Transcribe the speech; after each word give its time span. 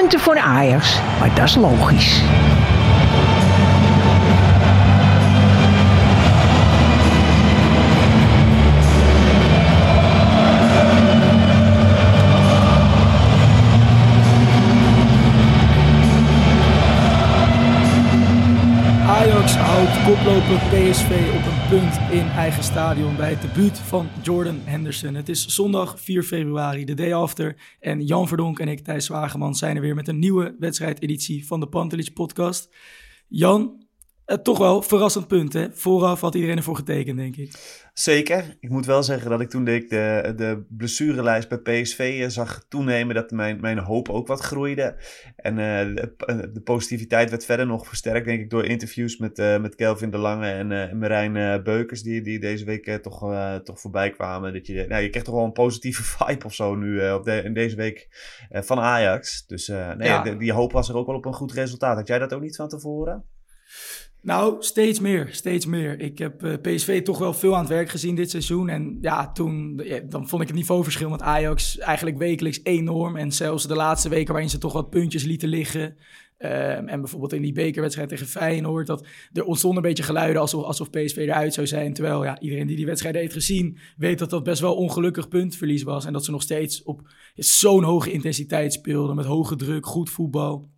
Punten 0.00 0.20
voor 0.20 0.38
Ajax, 0.38 1.00
maar 1.18 1.34
dat 1.34 1.44
is 1.44 1.54
logisch. 1.54 2.22
Ajax 19.06 19.56
houdt 19.56 20.02
koploper 20.04 20.58
PSV 20.70 21.10
op 21.34 21.46
een 21.46 21.59
punt 21.70 22.12
in 22.12 22.28
eigen 22.28 22.62
stadion 22.62 23.16
bij 23.16 23.30
het 23.30 23.40
debuut 23.40 23.78
van 23.78 24.08
Jordan 24.22 24.60
Henderson. 24.64 25.14
Het 25.14 25.28
is 25.28 25.46
zondag 25.46 26.00
4 26.00 26.22
februari, 26.22 26.84
de 26.84 26.94
day 26.94 27.14
after. 27.14 27.76
En 27.80 28.04
Jan 28.04 28.28
Verdonk 28.28 28.58
en 28.58 28.68
ik, 28.68 28.80
Thijs 28.80 29.08
Wageman, 29.08 29.54
zijn 29.54 29.76
er 29.76 29.82
weer 29.82 29.94
met 29.94 30.08
een 30.08 30.18
nieuwe 30.18 30.56
wedstrijdeditie 30.58 31.46
van 31.46 31.60
de 31.60 31.68
Pantelich 31.68 32.12
podcast. 32.12 32.74
Jan, 33.28 33.79
toch 34.42 34.58
wel 34.58 34.82
verrassend 34.82 35.26
punt 35.26 35.52
hè? 35.52 35.66
Vooraf 35.72 36.20
had 36.20 36.34
iedereen 36.34 36.56
ervoor 36.56 36.76
getekend, 36.76 37.16
denk 37.16 37.36
ik. 37.36 37.80
Zeker. 37.92 38.56
Ik 38.60 38.70
moet 38.70 38.86
wel 38.86 39.02
zeggen 39.02 39.30
dat 39.30 39.40
ik 39.40 39.50
toen 39.50 39.68
ik 39.68 39.88
de, 39.88 40.32
de 40.36 40.64
blessurelijst 40.68 41.48
bij 41.48 41.58
PSV 41.58 42.30
zag 42.30 42.64
toenemen, 42.68 43.14
dat 43.14 43.30
mijn, 43.30 43.60
mijn 43.60 43.78
hoop 43.78 44.08
ook 44.08 44.26
wat 44.26 44.40
groeide. 44.40 44.96
En 45.36 45.52
uh, 45.52 45.96
de, 45.96 46.50
de, 46.52 46.60
positiviteit 46.64 47.30
werd 47.30 47.44
verder 47.44 47.66
nog 47.66 47.86
versterkt, 47.86 48.26
denk 48.26 48.40
ik, 48.40 48.50
door 48.50 48.64
interviews 48.64 49.16
met, 49.16 49.38
uh, 49.38 49.60
met 49.60 49.74
Kelvin 49.74 50.10
de 50.10 50.18
Lange 50.18 50.50
en 50.50 50.70
uh, 50.70 50.92
Marijn 50.92 51.62
Beukers, 51.62 52.02
die, 52.02 52.22
die 52.22 52.38
deze 52.38 52.64
week 52.64 53.02
toch, 53.02 53.34
toch 53.64 53.80
voorbij 53.80 54.10
kwamen. 54.10 54.52
Dat 54.52 54.66
je, 54.66 54.84
nou, 54.88 55.02
je 55.02 55.08
krijgt 55.08 55.28
toch 55.28 55.36
wel 55.36 55.44
een 55.44 55.52
positieve 55.52 56.02
vibe 56.16 56.44
of 56.44 56.54
zo 56.54 56.74
nu 56.74 57.10
op 57.12 57.24
de, 57.24 57.42
in 57.42 57.54
deze 57.54 57.76
week 57.76 58.08
van 58.50 58.78
Ajax. 58.78 59.46
Dus 59.46 59.66
nee, 59.68 60.08
ja. 60.08 60.22
de, 60.22 60.36
die 60.36 60.52
hoop 60.52 60.72
was 60.72 60.88
er 60.88 60.96
ook 60.96 61.06
wel 61.06 61.16
op 61.16 61.24
een 61.24 61.34
goed 61.34 61.52
resultaat. 61.52 61.96
Had 61.96 62.08
jij 62.08 62.18
dat 62.18 62.34
ook 62.34 62.42
niet 62.42 62.56
van 62.56 62.68
tevoren? 62.68 63.24
Nou, 64.22 64.56
steeds 64.62 65.00
meer, 65.00 65.28
steeds 65.30 65.66
meer. 65.66 66.00
Ik 66.00 66.18
heb 66.18 66.44
uh, 66.44 66.54
PSV 66.62 67.02
toch 67.02 67.18
wel 67.18 67.34
veel 67.34 67.54
aan 67.54 67.60
het 67.60 67.68
werk 67.68 67.88
gezien 67.88 68.14
dit 68.14 68.30
seizoen. 68.30 68.68
En 68.68 68.98
ja, 69.00 69.32
toen 69.32 69.82
dan 70.08 70.28
vond 70.28 70.42
ik 70.42 70.48
het 70.48 70.56
niveauverschil 70.56 71.10
met 71.10 71.22
Ajax 71.22 71.78
eigenlijk 71.78 72.18
wekelijks 72.18 72.60
enorm. 72.62 73.16
En 73.16 73.32
zelfs 73.32 73.66
de 73.66 73.74
laatste 73.74 74.08
weken 74.08 74.32
waarin 74.32 74.50
ze 74.50 74.58
toch 74.58 74.72
wat 74.72 74.90
puntjes 74.90 75.24
lieten 75.24 75.48
liggen. 75.48 75.96
Uh, 76.38 76.90
en 76.90 77.00
bijvoorbeeld 77.00 77.32
in 77.32 77.42
die 77.42 77.52
bekerwedstrijd 77.52 78.08
tegen 78.08 78.26
Feyenoord, 78.26 78.86
dat 78.86 79.06
er 79.32 79.44
ontstonden 79.44 79.82
een 79.82 79.88
beetje 79.88 80.02
geluiden 80.02 80.40
alsof, 80.40 80.64
alsof 80.64 80.90
PSV 80.90 81.16
eruit 81.16 81.54
zou 81.54 81.66
zijn. 81.66 81.92
Terwijl 81.92 82.24
ja, 82.24 82.40
iedereen 82.40 82.66
die 82.66 82.76
die 82.76 82.86
wedstrijd 82.86 83.14
heeft 83.14 83.32
gezien, 83.32 83.78
weet 83.96 84.18
dat 84.18 84.30
dat 84.30 84.44
best 84.44 84.60
wel 84.60 84.74
ongelukkig 84.74 85.28
puntverlies 85.28 85.82
was. 85.82 86.04
En 86.04 86.12
dat 86.12 86.24
ze 86.24 86.30
nog 86.30 86.42
steeds 86.42 86.82
op 86.82 87.00
zo'n 87.34 87.82
hoge 87.82 88.12
intensiteit 88.12 88.72
speelden, 88.72 89.16
met 89.16 89.24
hoge 89.24 89.56
druk, 89.56 89.86
goed 89.86 90.10
voetbal. 90.10 90.68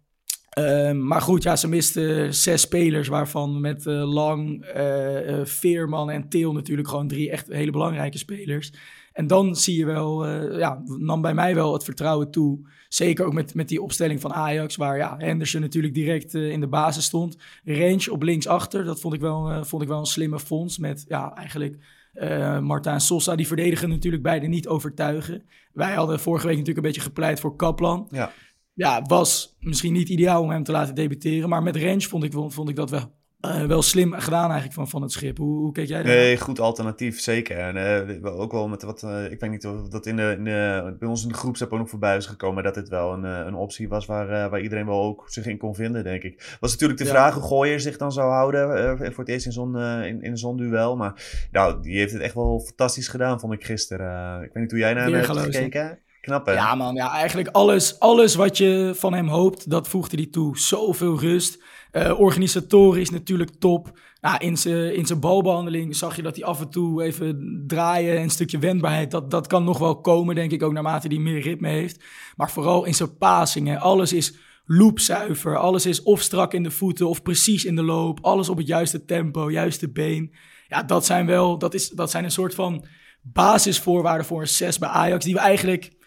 Uh, 0.58 0.92
maar 0.92 1.20
goed, 1.20 1.43
ja, 1.43 1.56
ze 1.56 1.69
misten 1.69 2.34
zes 2.34 2.60
spelers, 2.60 3.09
waarvan 3.09 3.60
met 3.60 3.87
uh, 3.87 4.12
Lang, 4.12 4.65
uh, 4.77 5.44
Veerman 5.44 6.10
en 6.10 6.28
Teel 6.28 6.53
natuurlijk 6.53 6.88
gewoon 6.88 7.09
drie 7.09 7.31
echt 7.31 7.47
hele 7.47 7.71
belangrijke 7.71 8.19
spelers. 8.19 8.72
En 9.12 9.27
dan 9.27 9.56
zie 9.56 9.78
je 9.78 9.84
wel, 9.84 10.28
ja, 10.59 10.82
nam 10.84 11.22
bij 11.22 11.34
mij 11.34 11.54
wel 11.54 11.72
het 11.72 11.84
vertrouwen 11.84 12.31
toe. 12.31 12.69
Zeker 12.88 13.25
ook 13.25 13.32
met, 13.32 13.54
met 13.54 13.69
die 13.69 13.82
opstelling 13.82 14.21
van 14.21 14.32
Ajax, 14.32 14.77
waar 14.77 14.97
ja, 14.97 15.15
Henderson 15.19 15.60
natuurlijk 15.60 15.94
direct 15.94 16.34
in 16.34 16.60
de 16.60 16.69
basis 16.69 17.04
stond. 17.04 17.37
Range 17.65 18.10
op 18.10 18.22
linksachter, 18.22 18.84
dat 18.84 19.00
vond 19.00 19.15
ik 19.15 19.21
wel, 19.21 19.65
vond 19.65 19.82
ik 19.82 19.88
wel 19.88 19.98
een 19.98 20.06
slimme 20.06 20.41
fonds. 20.41 20.78
Met 20.78 21.04
ja, 21.09 21.34
eigenlijk 21.34 21.77
uh, 22.15 22.59
Marta 22.59 22.98
Sosa, 22.98 23.34
die 23.34 23.47
verdedigen 23.47 23.88
natuurlijk 23.88 24.22
beide 24.22 24.47
niet 24.47 24.69
overtuigen. 24.69 25.43
Wij 25.72 25.94
hadden 25.94 26.21
vorige 26.21 26.47
week 26.47 26.56
natuurlijk 26.56 26.87
een 26.87 26.93
beetje 26.93 27.09
gepleit 27.09 27.41
voor 27.41 27.56
Kaplan. 27.56 28.09
Ja 28.10 28.32
ja, 28.75 29.03
was 29.03 29.56
misschien 29.60 29.93
niet 29.93 30.09
ideaal 30.09 30.43
om 30.43 30.50
hem 30.50 30.62
te 30.62 30.72
laten 30.72 30.94
debuteren. 30.94 31.49
Maar 31.49 31.62
met 31.62 31.77
range 31.77 32.00
vond 32.00 32.25
ik, 32.25 32.33
vond 32.33 32.69
ik 32.69 32.77
dat 32.77 32.91
wel, 32.91 33.12
uh, 33.47 33.65
wel 33.65 33.83
slim 33.83 34.12
gedaan 34.12 34.44
eigenlijk 34.44 34.72
van, 34.72 34.88
van 34.88 35.03
het 35.03 35.12
schip. 35.12 35.37
Hoe, 35.37 35.59
hoe 35.59 35.72
keek 35.72 35.88
jij 35.88 36.03
daar? 36.03 36.15
Nee, 36.15 36.37
goed 36.37 36.60
alternatief, 36.60 37.21
zeker. 37.21 37.59
En 37.59 37.77
uh, 38.22 38.41
ook 38.41 38.53
wel 38.53 38.69
met 38.69 38.83
wat, 38.83 39.03
uh, 39.03 39.31
ik 39.31 39.41
weet 39.41 39.50
niet 39.50 39.66
of 39.66 39.88
dat 39.88 40.06
in 40.06 40.16
de, 40.16 40.34
in 40.38 40.44
de, 40.44 40.97
bij 40.99 41.09
ons 41.09 41.22
in 41.22 41.28
de 41.28 41.34
groepsapp 41.34 41.72
ook 41.72 41.78
nog 41.78 41.91
voorbij 41.91 42.16
is 42.16 42.27
gekomen, 42.27 42.62
dat 42.62 42.75
dit 42.75 42.88
wel 42.88 43.12
een, 43.12 43.25
een 43.25 43.55
optie 43.55 43.88
was 43.88 44.06
waar, 44.06 44.50
waar 44.50 44.60
iedereen 44.60 44.87
wel 44.87 45.03
ook 45.03 45.25
zich 45.27 45.47
in 45.47 45.59
kon 45.59 45.75
vinden, 45.75 46.04
denk 46.04 46.22
ik. 46.22 46.56
Was 46.60 46.71
natuurlijk 46.72 46.99
de 46.99 47.04
ja. 47.04 47.10
vraag 47.10 47.34
hoe 47.34 47.43
Gooier 47.43 47.81
zich 47.81 47.97
dan 47.97 48.12
zou 48.12 48.31
houden 48.31 48.97
voor 48.99 49.25
het 49.25 49.28
eerst 49.28 49.47
in 49.47 49.53
zo'n 49.53 49.78
in, 49.78 50.22
in 50.22 50.37
zo'n 50.37 50.56
duel. 50.56 50.97
Maar 50.97 51.47
nou, 51.50 51.83
die 51.83 51.99
heeft 51.99 52.12
het 52.12 52.22
echt 52.22 52.34
wel 52.34 52.60
fantastisch 52.60 53.09
gedaan, 53.09 53.41
vond 53.41 53.53
ik 53.53 53.65
gisteren. 53.65 54.43
ik 54.43 54.50
weet 54.53 54.62
niet 54.62 54.71
hoe 54.71 54.81
jij 54.81 54.94
naar 54.94 55.04
hem 55.04 55.15
hebt 55.15 55.27
gekeken. 55.27 55.99
Knap? 56.22 56.47
Ja, 56.47 56.75
man. 56.75 56.94
Ja, 56.94 57.10
eigenlijk 57.10 57.49
alles, 57.49 57.99
alles 57.99 58.34
wat 58.34 58.56
je 58.56 58.93
van 58.94 59.15
hem 59.15 59.28
hoopt, 59.28 59.71
dat 59.71 59.88
voegde 59.88 60.16
hij 60.16 60.27
toe. 60.27 60.59
Zoveel 60.59 61.21
rust. 61.21 61.62
Uh, 61.93 62.21
organisatorisch 62.21 63.10
natuurlijk 63.10 63.50
top. 63.59 63.99
Nou, 64.21 64.37
in 64.38 64.56
zijn 64.56 64.94
in 64.94 65.21
balbehandeling 65.21 65.97
zag 65.97 66.16
je 66.16 66.22
dat 66.22 66.37
hij 66.37 66.44
af 66.44 66.60
en 66.60 66.71
toe 66.71 67.03
even 67.03 67.62
draaien 67.66 68.16
en 68.16 68.22
een 68.22 68.31
stukje 68.31 68.59
wendbaarheid. 68.59 69.10
Dat, 69.10 69.31
dat 69.31 69.47
kan 69.47 69.65
nog 69.65 69.78
wel 69.78 70.00
komen, 70.00 70.34
denk 70.34 70.53
ik, 70.53 70.62
ook 70.62 70.72
naarmate 70.72 71.09
hij 71.09 71.19
meer 71.19 71.41
ritme 71.41 71.69
heeft. 71.69 72.05
Maar 72.37 72.50
vooral 72.50 72.84
in 72.84 72.94
zijn 72.94 73.16
passingen. 73.16 73.81
Alles 73.81 74.12
is 74.12 74.34
loopzuiver. 74.65 75.59
Alles 75.59 75.87
is 75.87 76.03
of 76.03 76.21
strak 76.21 76.54
in 76.54 76.62
de 76.62 76.71
voeten 76.71 77.09
of 77.09 77.22
precies 77.22 77.65
in 77.65 77.77
de 77.77 77.83
loop. 77.83 78.19
Alles 78.25 78.49
op 78.49 78.56
het 78.56 78.66
juiste 78.66 79.04
tempo, 79.04 79.50
juiste 79.50 79.91
been. 79.91 80.34
Ja, 80.69 80.83
dat 80.83 81.06
zijn 81.06 81.27
wel, 81.27 81.59
dat, 81.59 81.75
is, 81.75 81.89
dat 81.89 82.10
zijn 82.10 82.25
een 82.25 82.31
soort 82.31 82.54
van 82.54 82.84
basisvoorwaarden 83.22 84.27
voor 84.27 84.41
een 84.41 84.49
6 84.49 84.78
bij 84.78 84.89
Ajax. 84.89 85.25
Die 85.25 85.34
we 85.34 85.41
eigenlijk 85.41 86.00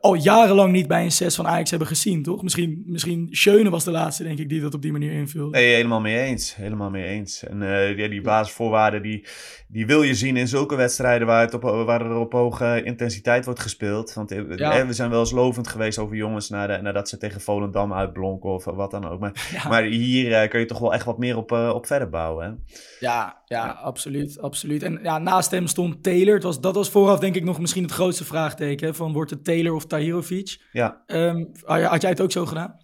al 0.00 0.14
jarenlang 0.14 0.72
niet 0.72 0.86
bij 0.86 1.04
een 1.04 1.12
6 1.12 1.34
van 1.34 1.46
Ajax 1.46 1.70
hebben 1.70 1.88
gezien, 1.88 2.22
toch? 2.22 2.42
Misschien, 2.42 2.82
misschien 2.86 3.28
Schöne 3.30 3.70
was 3.70 3.84
de 3.84 3.90
laatste, 3.90 4.22
denk 4.22 4.38
ik, 4.38 4.48
die 4.48 4.60
dat 4.60 4.74
op 4.74 4.82
die 4.82 4.92
manier 4.92 5.12
invulde. 5.12 5.58
Nee, 5.58 5.74
helemaal 5.74 6.00
mee 6.00 6.18
eens. 6.18 6.54
Helemaal 6.54 6.90
mee 6.90 7.04
eens. 7.04 7.44
En 7.44 7.62
uh, 7.62 7.98
ja, 7.98 8.08
die 8.08 8.20
basisvoorwaarden, 8.20 9.02
die, 9.02 9.26
die 9.68 9.86
wil 9.86 10.02
je 10.02 10.14
zien 10.14 10.36
in 10.36 10.48
zulke 10.48 10.76
wedstrijden 10.76 11.26
waar, 11.26 11.40
het 11.40 11.54
op, 11.54 11.62
waar 11.62 12.00
er 12.00 12.16
op 12.16 12.32
hoge 12.32 12.82
intensiteit 12.84 13.44
wordt 13.44 13.60
gespeeld. 13.60 14.14
Want 14.14 14.30
ja. 14.56 14.86
we 14.86 14.92
zijn 14.92 15.10
wel 15.10 15.20
eens 15.20 15.30
lovend 15.30 15.68
geweest 15.68 15.98
over 15.98 16.16
jongens 16.16 16.48
nadat, 16.48 16.82
nadat 16.82 17.08
ze 17.08 17.16
tegen 17.16 17.40
Volendam 17.40 17.92
uitblonken 17.92 18.50
of 18.50 18.64
wat 18.64 18.90
dan 18.90 19.08
ook. 19.08 19.20
Maar, 19.20 19.48
ja. 19.62 19.68
maar 19.68 19.82
hier 19.82 20.42
uh, 20.42 20.48
kun 20.48 20.60
je 20.60 20.66
toch 20.66 20.78
wel 20.78 20.94
echt 20.94 21.04
wat 21.04 21.18
meer 21.18 21.36
op, 21.36 21.52
op 21.52 21.86
verder 21.86 22.08
bouwen, 22.08 22.46
hè? 22.46 22.74
Ja, 23.00 23.42
ja, 23.54 23.68
absoluut, 23.70 24.40
absoluut. 24.40 24.82
En 24.82 24.98
ja, 25.02 25.18
naast 25.18 25.50
hem 25.50 25.66
stond 25.66 26.02
Taylor. 26.02 26.34
Het 26.34 26.42
was, 26.42 26.60
dat 26.60 26.74
was 26.74 26.90
vooraf 26.90 27.18
denk 27.18 27.34
ik 27.34 27.44
nog 27.44 27.60
misschien 27.60 27.82
het 27.82 27.92
grootste 27.92 28.24
vraagteken. 28.24 28.94
Van 28.94 29.12
wordt 29.12 29.30
het 29.30 29.44
Taylor 29.44 29.74
of 29.74 29.86
Tahirovic? 29.86 30.60
Ja. 30.72 31.02
Um, 31.06 31.50
had 31.64 32.00
jij 32.00 32.10
het 32.10 32.20
ook 32.20 32.32
zo 32.32 32.46
gedaan? 32.46 32.76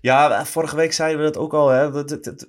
Ja, 0.00 0.44
vorige 0.44 0.76
week 0.76 0.92
zeiden 0.92 1.18
we 1.18 1.24
dat 1.24 1.36
ook 1.36 1.54
al. 1.54 1.68
Hè? 1.68 1.90
Dat, 1.90 2.08
dat, 2.08 2.24
dat, 2.24 2.46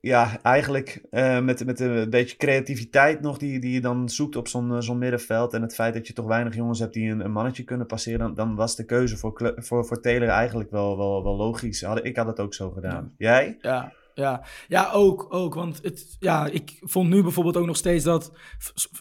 ja, 0.00 0.38
eigenlijk 0.42 1.02
uh, 1.10 1.40
met, 1.40 1.64
met 1.64 1.80
een 1.80 2.10
beetje 2.10 2.36
creativiteit 2.36 3.20
nog 3.20 3.38
die, 3.38 3.60
die 3.60 3.72
je 3.72 3.80
dan 3.80 4.08
zoekt 4.08 4.36
op 4.36 4.48
zo'n 4.48 4.82
zo'n 4.82 4.98
middenveld. 4.98 5.52
En 5.52 5.62
het 5.62 5.74
feit 5.74 5.94
dat 5.94 6.06
je 6.06 6.12
toch 6.12 6.26
weinig 6.26 6.54
jongens 6.54 6.78
hebt 6.78 6.94
die 6.94 7.10
een, 7.10 7.24
een 7.24 7.32
mannetje 7.32 7.64
kunnen 7.64 7.86
passeren. 7.86 8.18
Dan, 8.18 8.34
dan 8.34 8.54
was 8.54 8.76
de 8.76 8.84
keuze 8.84 9.16
voor, 9.16 9.54
voor, 9.56 9.86
voor 9.86 10.00
Taylor 10.00 10.28
eigenlijk 10.28 10.70
wel, 10.70 10.96
wel, 10.96 11.22
wel 11.22 11.36
logisch. 11.36 11.82
Had, 11.82 12.04
ik 12.04 12.16
had 12.16 12.26
het 12.26 12.40
ook 12.40 12.54
zo 12.54 12.70
gedaan. 12.70 13.14
Ja. 13.16 13.30
Jij? 13.30 13.56
Ja, 13.60 13.92
ja, 14.18 14.44
ja 14.68 14.90
ook, 14.92 15.26
ook. 15.28 15.54
Want 15.54 15.80
het, 15.82 16.16
ja, 16.18 16.46
ik 16.46 16.78
vond 16.80 17.08
nu 17.08 17.22
bijvoorbeeld 17.22 17.56
ook 17.56 17.66
nog 17.66 17.76
steeds 17.76 18.04
dat 18.04 18.32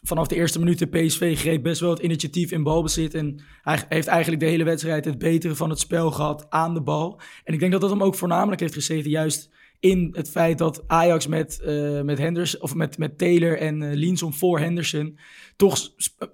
vanaf 0.03 0.27
de 0.27 0.35
eerste 0.35 0.59
minuut 0.59 0.79
de 0.79 0.85
PSV 0.85 1.39
greep 1.39 1.63
best 1.63 1.81
wel 1.81 1.89
het 1.89 1.99
initiatief 1.99 2.51
in 2.51 2.63
balbezit. 2.63 3.13
En 3.13 3.43
hij 3.61 3.85
heeft 3.89 4.07
eigenlijk 4.07 4.41
de 4.41 4.47
hele 4.47 4.63
wedstrijd 4.63 5.05
het 5.05 5.17
betere 5.17 5.55
van 5.55 5.69
het 5.69 5.79
spel 5.79 6.11
gehad 6.11 6.45
aan 6.49 6.73
de 6.73 6.81
bal. 6.81 7.19
En 7.43 7.53
ik 7.53 7.59
denk 7.59 7.71
dat 7.71 7.81
dat 7.81 7.89
hem 7.89 8.03
ook 8.03 8.15
voornamelijk 8.15 8.61
heeft 8.61 8.73
gezeten 8.73 9.09
juist 9.09 9.49
in 9.79 10.13
het 10.15 10.29
feit 10.29 10.57
dat 10.57 10.83
Ajax 10.88 11.27
met, 11.27 11.62
uh, 11.65 12.01
met, 12.01 12.18
Henderson, 12.18 12.62
of 12.62 12.75
met, 12.75 12.97
met 12.97 13.18
Taylor 13.18 13.57
en 13.57 13.81
uh, 13.81 14.31
voor 14.31 14.59
Henderson 14.59 15.19
toch 15.56 15.79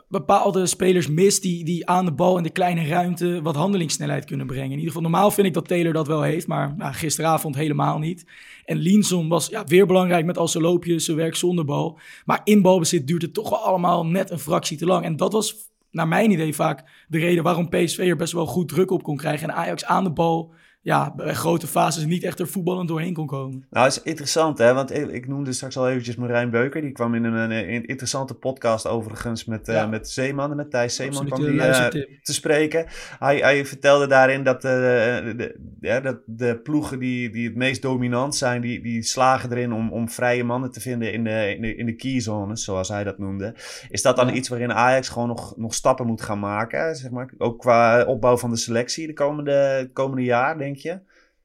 bepaalde 0.08 0.66
spelers 0.66 1.08
mist 1.08 1.42
die, 1.42 1.66
die 1.66 1.88
aan 1.88 2.06
de 2.06 2.14
bal 2.14 2.38
in 2.38 2.44
de 2.44 2.50
kleine 2.50 2.88
ruimte 2.88 3.42
wat 3.42 3.56
handelingssnelheid 3.56 4.26
kunnen 4.26 4.46
brengen. 4.46 4.72
In 4.72 4.78
ieder 4.78 4.88
geval, 4.88 5.02
normaal 5.02 5.32
vind 5.32 5.48
ik 5.48 5.54
dat 5.54 5.68
Taylor 5.68 5.94
dat 5.94 6.08
wel 6.08 6.22
heeft, 6.22 6.48
maar 6.48 6.74
nou, 6.78 6.94
gisteravond 6.94 7.56
helemaal 7.56 8.00
niet. 8.00 8.26
En 8.66 8.78
Linson 8.78 9.28
was 9.28 9.48
ja, 9.48 9.64
weer 9.64 9.86
belangrijk 9.86 10.26
met 10.26 10.38
al 10.38 10.48
zijn 10.48 10.64
loopjes, 10.64 11.06
zijn 11.06 11.18
werk 11.18 11.36
zonder 11.36 11.66
bal. 11.66 12.00
Maar 12.26 12.42
in 12.44 12.62
balbezit 12.62 13.08
duurt 13.08 13.22
het 13.22 13.34
toch 13.34 13.50
wel 13.50 13.60
allemaal 13.60 14.06
net 14.06 14.30
een 14.30 14.40
fractie 14.40 14.78
te 14.78 14.86
lang. 14.86 15.06
En 15.06 15.16
dat 15.16 15.34
was 15.34 15.72
naar 15.92 16.08
mijn 16.08 16.32
idee 16.32 16.56
vaak 16.56 17.06
de 17.08 17.20
reden 17.20 17.44
waarom 17.44 17.70
PSV 17.70 17.98
er 17.98 18.16
best 18.16 18.34
wel 18.34 18.46
goed 18.46 18.68
druk 18.68 18.92
op 18.92 19.04
kon 19.04 19.18
krijgen. 19.18 19.50
En 19.50 19.56
Ajax 19.56 19.86
aan 19.86 20.04
de 20.04 20.12
bal 20.12 20.54
ja, 20.84 21.14
bij 21.16 21.34
grote 21.34 21.68
fases 21.68 22.06
niet 22.06 22.24
echt 22.24 22.40
er 22.40 22.48
voetballend 22.48 22.88
doorheen 22.88 23.14
kon 23.14 23.28
komen. 23.28 23.66
Nou, 23.70 23.86
dat 23.86 23.98
is 23.98 24.04
interessant 24.04 24.58
hè, 24.58 24.74
want 24.74 24.94
ik 24.94 25.28
noemde 25.28 25.54
straks 25.54 25.78
al 25.78 25.90
eventjes 25.90 26.16
Marijn 26.16 26.50
Beuker. 26.50 26.82
Die 26.82 26.92
kwam 26.92 27.16
in 27.16 27.24
een, 27.24 27.52
een 27.52 27.86
interessante 27.86 28.34
podcast 28.34 28.88
overigens 28.88 29.46
met, 29.46 29.68
uh, 29.68 29.90
met 29.90 30.10
Zeeman, 30.10 30.56
met 30.56 30.72
Thijs 30.72 30.96
Zeeman 30.96 31.26
kwam 31.26 31.42
die, 31.42 31.52
uh, 31.52 31.88
te 32.22 32.34
spreken. 32.34 32.86
Hij, 33.20 33.38
hij 33.38 33.66
vertelde 33.66 34.08
daarin 34.08 34.44
dat, 34.44 34.56
uh, 34.56 34.62
de, 34.72 35.60
ja, 35.82 36.00
dat 36.00 36.18
de 36.26 36.60
ploegen 36.60 37.00
die, 37.00 37.30
die 37.30 37.48
het 37.48 37.56
meest 37.56 37.82
dominant 37.82 38.36
zijn, 38.36 38.62
die, 38.62 38.82
die 38.82 39.04
slagen 39.04 39.52
erin 39.52 39.74
om, 39.74 39.92
om 39.92 40.10
vrije 40.10 40.44
mannen 40.44 40.72
te 40.72 40.80
vinden 40.80 41.14
in 41.14 41.24
de, 41.24 41.56
in 41.56 41.62
de, 41.62 41.76
in 41.76 41.86
de 41.86 41.96
keyzones, 41.96 42.64
zoals 42.64 42.90
hij 42.90 43.04
dat 43.04 43.18
noemde. 43.18 43.56
Is 43.90 44.02
dat 44.02 44.16
dan 44.16 44.36
iets 44.36 44.50
waarin 44.50 44.74
Ajax 44.74 45.10
gewoon 45.10 45.28
nog, 45.28 45.58
nog 45.58 45.74
stappen 45.74 46.08
moet 46.08 46.22
gaan 46.22 46.40
maken, 46.40 46.96
zeg 46.96 47.12
maar? 47.12 47.34
Ook 47.38 47.60
qua 47.60 48.04
opbouw 48.04 48.38
van 48.38 48.50
de 48.50 48.58
selectie 48.58 49.08
de 49.08 49.14
komende, 49.14 49.90
komende 49.94 50.24
jaar, 50.24 50.58
denk 50.58 50.72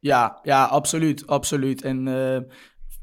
ja, 0.01 0.39
ja, 0.43 0.65
absoluut, 0.65 1.27
absoluut. 1.27 1.83
En 1.83 2.07
uh, 2.07 2.39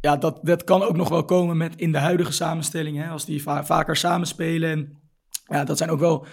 ja, 0.01 0.17
dat, 0.17 0.39
dat 0.41 0.63
kan 0.63 0.83
ook 0.83 0.95
nog 0.95 1.09
wel 1.09 1.25
komen 1.25 1.57
met 1.57 1.75
in 1.75 1.91
de 1.91 1.97
huidige 1.97 2.31
samenstelling. 2.31 2.97
Hè, 2.97 3.09
als 3.09 3.25
die 3.25 3.43
vaker 3.43 3.95
samenspelen. 3.95 4.69
En 4.69 4.99
ja, 5.47 5.63
dat 5.63 5.77
zijn 5.77 5.89
ook 5.89 5.99
wel 5.99 6.25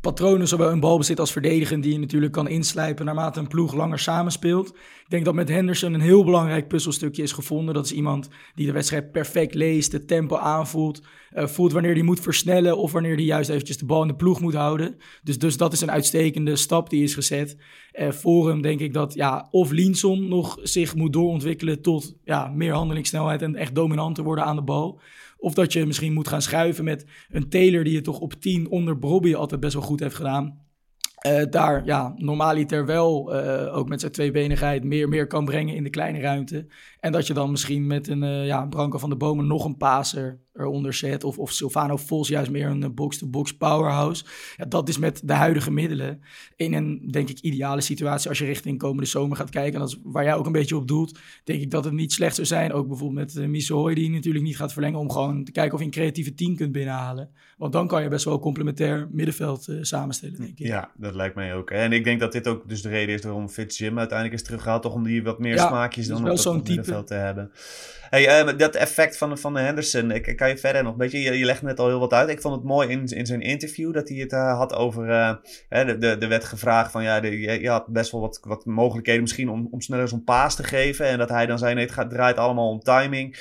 patronen, 0.00 0.48
zowel 0.48 0.70
in 0.70 0.80
balbezit 0.80 1.20
als 1.20 1.32
verdedigen, 1.32 1.80
die 1.80 1.92
je 1.92 1.98
natuurlijk 1.98 2.32
kan 2.32 2.48
inslijpen 2.48 3.04
naarmate 3.04 3.40
een 3.40 3.48
ploeg 3.48 3.74
langer 3.74 3.98
samenspeelt. 3.98 4.68
Ik 4.68 5.06
denk 5.08 5.24
dat 5.24 5.34
met 5.34 5.48
Henderson 5.48 5.94
een 5.94 6.00
heel 6.00 6.24
belangrijk 6.24 6.68
puzzelstukje 6.68 7.22
is 7.22 7.32
gevonden. 7.32 7.74
Dat 7.74 7.84
is 7.84 7.92
iemand 7.92 8.28
die 8.54 8.66
de 8.66 8.72
wedstrijd 8.72 9.12
perfect 9.12 9.54
leest, 9.54 9.90
de 9.90 10.04
tempo 10.04 10.36
aanvoelt, 10.36 11.02
uh, 11.34 11.46
voelt 11.46 11.72
wanneer 11.72 11.92
hij 11.92 12.02
moet 12.02 12.20
versnellen 12.20 12.76
of 12.76 12.92
wanneer 12.92 13.14
hij 13.14 13.24
juist 13.24 13.50
eventjes 13.50 13.78
de 13.78 13.84
bal 13.84 14.02
in 14.02 14.08
de 14.08 14.16
ploeg 14.16 14.40
moet 14.40 14.54
houden. 14.54 14.96
Dus, 15.22 15.38
dus 15.38 15.56
dat 15.56 15.72
is 15.72 15.80
een 15.80 15.90
uitstekende 15.90 16.56
stap 16.56 16.90
die 16.90 17.02
is 17.02 17.14
gezet. 17.14 17.56
Uh, 17.92 18.10
voor 18.10 18.48
hem 18.48 18.62
denk 18.62 18.80
ik 18.80 18.92
dat 18.92 19.14
ja, 19.14 19.48
of 19.50 19.70
Linson 19.70 20.28
nog 20.28 20.58
zich 20.62 20.94
moet 20.94 21.12
doorontwikkelen 21.12 21.82
tot 21.82 22.14
ja, 22.24 22.48
meer 22.48 22.72
handelingssnelheid 22.72 23.42
en 23.42 23.56
echt 23.56 23.74
dominant 23.74 24.14
te 24.14 24.22
worden 24.22 24.44
aan 24.44 24.56
de 24.56 24.62
bal. 24.62 25.00
Of 25.40 25.54
dat 25.54 25.72
je 25.72 25.86
misschien 25.86 26.12
moet 26.12 26.28
gaan 26.28 26.42
schuiven 26.42 26.84
met 26.84 27.04
een 27.28 27.48
Taylor 27.48 27.84
die 27.84 27.92
je 27.92 28.00
toch 28.00 28.18
op 28.18 28.34
10 28.34 28.70
onder 28.70 28.98
Bobby 28.98 29.34
altijd 29.34 29.60
best 29.60 29.74
wel 29.74 29.82
goed 29.82 30.00
heeft 30.00 30.14
gedaan. 30.14 30.68
Uh, 31.26 31.42
daar 31.50 31.84
ja, 31.84 32.14
normaliter 32.16 32.86
wel 32.86 33.34
uh, 33.34 33.76
ook 33.76 33.88
met 33.88 34.00
zijn 34.00 34.12
tweebenigheid 34.12 34.84
meer, 34.84 35.08
meer 35.08 35.26
kan 35.26 35.44
brengen 35.44 35.74
in 35.74 35.82
de 35.82 35.90
kleine 35.90 36.20
ruimte. 36.20 36.66
En 37.00 37.12
dat 37.12 37.26
je 37.26 37.34
dan 37.34 37.50
misschien 37.50 37.86
met 37.86 38.08
een 38.08 38.22
uh, 38.22 38.46
ja, 38.46 38.66
Branko 38.66 38.98
van 38.98 39.10
de 39.10 39.16
Bomen 39.16 39.46
nog 39.46 39.64
een 39.64 39.76
paser 39.76 40.40
eronder 40.54 40.94
zet. 40.94 41.24
Of, 41.24 41.38
of 41.38 41.52
Silvano 41.52 41.96
Vos 41.96 42.28
juist 42.28 42.50
meer 42.50 42.66
een 42.66 42.94
box-to-box 42.94 43.56
powerhouse. 43.56 44.24
Ja, 44.56 44.64
dat 44.64 44.88
is 44.88 44.98
met 44.98 45.20
de 45.24 45.32
huidige 45.32 45.70
middelen 45.70 46.20
in 46.56 46.74
een, 46.74 47.08
denk 47.10 47.28
ik, 47.28 47.38
ideale 47.38 47.80
situatie. 47.80 48.28
Als 48.28 48.38
je 48.38 48.44
richting 48.44 48.78
komende 48.78 49.08
zomer 49.08 49.36
gaat 49.36 49.50
kijken, 49.50 49.74
en 49.74 49.80
dat 49.80 49.88
is 49.88 49.98
waar 50.02 50.24
jij 50.24 50.34
ook 50.34 50.46
een 50.46 50.52
beetje 50.52 50.76
op 50.76 50.88
doelt, 50.88 51.18
denk 51.44 51.60
ik 51.60 51.70
dat 51.70 51.84
het 51.84 51.92
niet 51.92 52.12
slecht 52.12 52.34
zou 52.34 52.46
zijn. 52.46 52.72
Ook 52.72 52.88
bijvoorbeeld 52.88 53.34
met 53.34 53.44
uh, 53.44 53.48
Misohoy, 53.48 53.94
die 53.94 54.10
natuurlijk 54.10 54.44
niet 54.44 54.56
gaat 54.56 54.72
verlengen, 54.72 54.98
om 54.98 55.10
gewoon 55.10 55.44
te 55.44 55.52
kijken 55.52 55.72
of 55.72 55.78
je 55.78 55.84
een 55.84 55.92
creatieve 55.92 56.34
team 56.34 56.56
kunt 56.56 56.72
binnenhalen. 56.72 57.30
Want 57.56 57.72
dan 57.72 57.86
kan 57.86 58.02
je 58.02 58.08
best 58.08 58.24
wel 58.24 58.38
complementair 58.38 59.08
middenveld 59.12 59.68
uh, 59.68 59.78
samenstellen, 59.80 60.38
denk 60.38 60.58
ik. 60.58 60.66
Ja, 60.66 60.90
dat 60.96 61.14
lijkt 61.14 61.34
mij 61.34 61.54
ook. 61.54 61.70
En 61.70 61.92
ik 61.92 62.04
denk 62.04 62.20
dat 62.20 62.32
dit 62.32 62.48
ook 62.48 62.68
dus 62.68 62.82
de 62.82 62.88
reden 62.88 63.14
is 63.14 63.22
waarom 63.22 63.48
Fitz 63.48 63.78
Jim 63.78 63.98
uiteindelijk 63.98 64.40
is 64.40 64.46
teruggehaald. 64.46 64.82
Toch 64.82 64.94
om 64.94 65.04
die 65.04 65.22
wat 65.22 65.38
meer 65.38 65.54
ja, 65.54 65.66
smaakjes 65.66 66.06
dan 66.06 66.28
op 66.28 66.36
dat 66.36 66.86
te 67.04 67.14
hebben. 67.14 67.50
Hey, 68.10 68.42
uh, 68.44 68.58
dat 68.58 68.74
effect 68.74 69.16
van, 69.16 69.38
van 69.38 69.54
de 69.54 69.60
Henderson, 69.60 70.10
ik, 70.10 70.36
kan 70.36 70.48
je 70.48 70.56
verder 70.56 70.82
nog 70.82 70.92
een 70.92 70.98
beetje, 70.98 71.20
je, 71.20 71.38
je 71.38 71.44
legt 71.44 71.62
net 71.62 71.80
al 71.80 71.86
heel 71.86 71.98
wat 71.98 72.12
uit. 72.12 72.28
Ik 72.28 72.40
vond 72.40 72.54
het 72.54 72.64
mooi 72.64 72.88
in, 72.88 73.04
in 73.06 73.26
zijn 73.26 73.40
interview 73.40 73.92
dat 73.92 74.08
hij 74.08 74.18
het 74.18 74.32
uh, 74.32 74.56
had 74.56 74.74
over, 74.74 75.08
uh, 75.08 75.34
de, 75.68 75.98
de, 75.98 76.18
de 76.18 76.26
werd 76.26 76.44
gevraagd 76.44 76.90
van 76.90 77.02
ja, 77.02 77.20
de, 77.20 77.40
je, 77.40 77.60
je, 77.60 77.68
had 77.68 77.86
best 77.86 78.12
wel 78.12 78.20
wat, 78.20 78.40
wat 78.42 78.64
mogelijkheden 78.64 79.22
misschien 79.22 79.48
om, 79.48 79.68
om 79.70 79.80
sneller 79.80 80.08
zo'n 80.08 80.24
paas 80.24 80.56
te 80.56 80.62
geven. 80.62 81.06
En 81.06 81.18
dat 81.18 81.28
hij 81.28 81.46
dan 81.46 81.58
zei 81.58 81.74
nee, 81.74 81.84
het 81.84 81.92
gaat, 81.92 82.10
draait 82.10 82.36
allemaal 82.36 82.70
om 82.70 82.80
timing. 82.80 83.36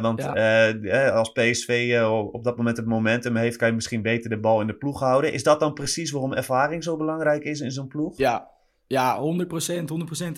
want 0.00 0.22
ja. 0.22 1.10
als 1.10 1.32
PSV 1.32 2.02
op 2.32 2.44
dat 2.44 2.56
moment 2.56 2.76
het 2.76 2.86
momentum 2.86 3.36
heeft, 3.36 3.56
kan 3.56 3.68
je 3.68 3.74
misschien 3.74 4.02
beter 4.02 4.30
de 4.30 4.40
bal 4.40 4.60
in 4.60 4.66
de 4.66 4.76
ploeg 4.76 5.00
houden. 5.00 5.32
Is 5.32 5.42
dat 5.42 5.60
dan 5.60 5.72
precies 5.72 6.10
waarom 6.10 6.32
ervaring 6.32 6.84
zo 6.84 6.96
belangrijk 6.96 7.44
is 7.44 7.60
in 7.60 7.70
zo'n 7.70 7.88
ploeg? 7.88 8.18
Ja, 8.18 8.50
ja, 8.88 9.20
100%, 9.20 9.20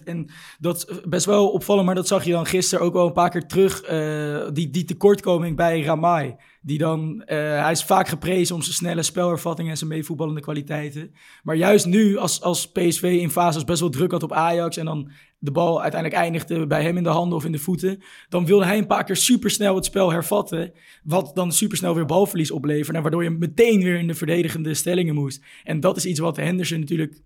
100%. 0.00 0.04
En 0.04 0.26
dat 0.58 0.76
is 0.76 1.00
best 1.08 1.26
wel 1.26 1.50
opvallend, 1.50 1.86
maar 1.86 1.94
dat 1.94 2.06
zag 2.06 2.24
je 2.24 2.30
dan 2.30 2.46
gisteren 2.46 2.84
ook 2.84 2.92
wel 2.92 3.06
een 3.06 3.12
paar 3.12 3.30
keer 3.30 3.46
terug. 3.46 3.90
Uh, 3.90 4.48
die, 4.52 4.70
die 4.70 4.84
tekortkoming 4.84 5.56
bij 5.56 5.82
Ramai. 5.82 6.36
Die 6.62 6.78
dan, 6.78 7.14
uh, 7.20 7.26
hij 7.62 7.70
is 7.70 7.84
vaak 7.84 8.08
geprezen 8.08 8.54
om 8.54 8.62
zijn 8.62 8.74
snelle 8.74 9.02
spelervatting 9.02 9.68
en 9.68 9.76
zijn 9.76 9.90
meevoetballende 9.90 10.40
kwaliteiten. 10.40 11.14
Maar 11.42 11.56
juist 11.56 11.86
nu, 11.86 12.16
als, 12.16 12.42
als 12.42 12.72
PSV 12.72 13.02
in 13.02 13.30
fases 13.30 13.64
best 13.64 13.80
wel 13.80 13.90
druk 13.90 14.12
had 14.12 14.22
op 14.22 14.32
Ajax 14.32 14.76
en 14.76 14.84
dan 14.84 15.10
de 15.38 15.50
bal 15.50 15.82
uiteindelijk 15.82 16.22
eindigde 16.22 16.66
bij 16.66 16.82
hem 16.82 16.96
in 16.96 17.02
de 17.02 17.08
handen 17.08 17.38
of 17.38 17.44
in 17.44 17.52
de 17.52 17.58
voeten, 17.58 18.02
dan 18.28 18.46
wilde 18.46 18.64
hij 18.64 18.78
een 18.78 18.86
paar 18.86 19.04
keer 19.04 19.16
supersnel 19.16 19.74
het 19.74 19.84
spel 19.84 20.12
hervatten, 20.12 20.72
wat 21.02 21.30
dan 21.34 21.52
supersnel 21.52 21.94
weer 21.94 22.04
balverlies 22.04 22.50
opleverde, 22.50 22.96
en 22.96 23.02
waardoor 23.02 23.22
je 23.22 23.30
meteen 23.30 23.82
weer 23.82 23.98
in 23.98 24.06
de 24.06 24.14
verdedigende 24.14 24.74
stellingen 24.74 25.14
moest. 25.14 25.44
En 25.64 25.80
dat 25.80 25.96
is 25.96 26.06
iets 26.06 26.20
wat 26.20 26.36
Henderson 26.36 26.80
natuurlijk 26.80 27.22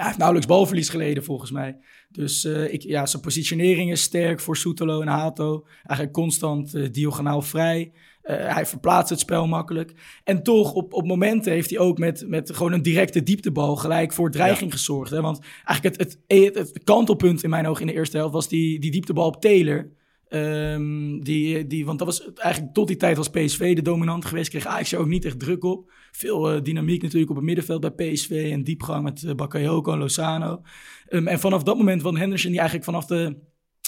hij 0.00 0.08
heeft 0.08 0.18
nauwelijks 0.18 0.52
balverlies 0.52 0.88
geleden 0.88 1.24
volgens 1.24 1.50
mij. 1.50 1.76
Dus 2.08 2.44
uh, 2.44 2.72
ik, 2.72 2.82
ja, 2.82 3.06
zijn 3.06 3.22
positionering 3.22 3.90
is 3.90 4.02
sterk 4.02 4.40
voor 4.40 4.56
Soetelo 4.56 5.00
en 5.00 5.08
Hato. 5.08 5.66
Eigenlijk 5.82 6.12
constant 6.12 6.74
uh, 6.74 6.88
diagonaal 6.92 7.42
vrij. 7.42 7.92
Uh, 8.24 8.54
hij 8.54 8.66
verplaatst 8.66 9.10
het 9.10 9.20
spel 9.20 9.46
makkelijk. 9.46 9.92
En 10.24 10.42
toch, 10.42 10.72
op, 10.72 10.92
op 10.92 11.06
momenten 11.06 11.52
heeft 11.52 11.70
hij 11.70 11.78
ook 11.78 11.98
met, 11.98 12.24
met 12.28 12.54
gewoon 12.54 12.72
een 12.72 12.82
directe 12.82 13.22
dieptebal 13.22 13.76
gelijk 13.76 14.12
voor 14.12 14.30
dreiging 14.30 14.70
ja. 14.70 14.76
gezorgd. 14.76 15.10
Hè? 15.10 15.20
Want 15.20 15.40
eigenlijk 15.64 15.98
het, 15.98 16.18
het, 16.26 16.44
het, 16.54 16.54
het, 16.54 16.84
kantelpunt 16.84 17.42
in 17.42 17.50
mijn 17.50 17.66
ogen 17.66 17.80
in 17.80 17.86
de 17.86 17.92
eerste 17.92 18.16
helft 18.16 18.32
was 18.32 18.48
die, 18.48 18.80
die 18.80 18.90
dieptebal 18.90 19.26
op 19.26 19.40
Taylor. 19.40 19.90
Um, 20.28 21.24
die, 21.24 21.66
die, 21.66 21.84
want 21.84 21.98
dat 21.98 22.06
was 22.06 22.32
eigenlijk 22.34 22.74
tot 22.74 22.86
die 22.86 22.96
tijd 22.96 23.16
was 23.16 23.30
PSV 23.30 23.74
de 23.74 23.82
dominant 23.82 24.24
geweest. 24.24 24.50
Kreeg 24.50 24.66
Ajax 24.66 24.92
er 24.92 24.98
ook 24.98 25.06
niet 25.06 25.24
echt 25.24 25.38
druk 25.38 25.64
op. 25.64 25.90
Veel 26.12 26.54
uh, 26.54 26.62
dynamiek 26.62 27.02
natuurlijk 27.02 27.30
op 27.30 27.36
het 27.36 27.44
middenveld 27.44 27.80
bij 27.80 28.12
PSV. 28.12 28.48
En 28.52 28.64
diepgang 28.64 29.04
met 29.04 29.22
uh, 29.22 29.34
Bakayoko 29.34 29.92
en 29.92 29.98
Lozano. 29.98 30.62
Um, 31.08 31.26
en 31.26 31.40
vanaf 31.40 31.62
dat 31.62 31.76
moment 31.76 32.02
van 32.02 32.16
Henderson, 32.16 32.50
die 32.50 32.60
eigenlijk 32.60 32.90
vanaf 32.90 33.06
de 33.06 33.36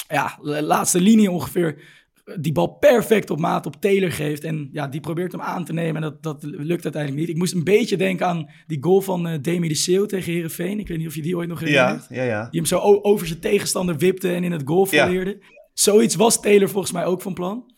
ja, 0.08 0.38
laatste 0.42 1.00
linie 1.00 1.30
ongeveer 1.30 2.00
die 2.40 2.52
bal 2.52 2.68
perfect 2.68 3.30
op 3.30 3.38
maat 3.38 3.66
op 3.66 3.80
Taylor 3.80 4.12
geeft. 4.12 4.44
En 4.44 4.68
ja, 4.72 4.88
die 4.88 5.00
probeert 5.00 5.32
hem 5.32 5.40
aan 5.40 5.64
te 5.64 5.72
nemen. 5.72 5.94
En 5.94 6.02
dat, 6.02 6.22
dat 6.22 6.42
lukt 6.42 6.84
uiteindelijk 6.84 7.22
niet. 7.22 7.28
Ik 7.28 7.36
moest 7.36 7.54
een 7.54 7.64
beetje 7.64 7.96
denken 7.96 8.26
aan 8.26 8.50
die 8.66 8.78
goal 8.82 9.00
van 9.00 9.28
uh, 9.28 9.34
Demi 9.40 9.68
de 9.68 9.74
Seeuw 9.74 10.06
tegen 10.06 10.32
Herenveen. 10.32 10.78
Ik 10.78 10.88
weet 10.88 10.98
niet 10.98 11.06
of 11.06 11.14
je 11.14 11.22
die 11.22 11.36
ooit 11.36 11.48
nog 11.48 11.60
herinnert. 11.60 12.06
Ja, 12.08 12.16
ja, 12.16 12.22
ja. 12.22 12.48
Die 12.50 12.60
hem 12.60 12.68
zo 12.68 12.78
over 12.78 13.26
zijn 13.26 13.40
tegenstander 13.40 13.98
wipte 13.98 14.32
en 14.32 14.44
in 14.44 14.52
het 14.52 14.62
goal 14.64 14.86
verleerde. 14.86 15.36
Ja. 15.40 15.46
Zoiets 15.74 16.14
was 16.14 16.40
Taylor 16.40 16.68
volgens 16.68 16.92
mij 16.92 17.04
ook 17.04 17.22
van 17.22 17.34
plan. 17.34 17.71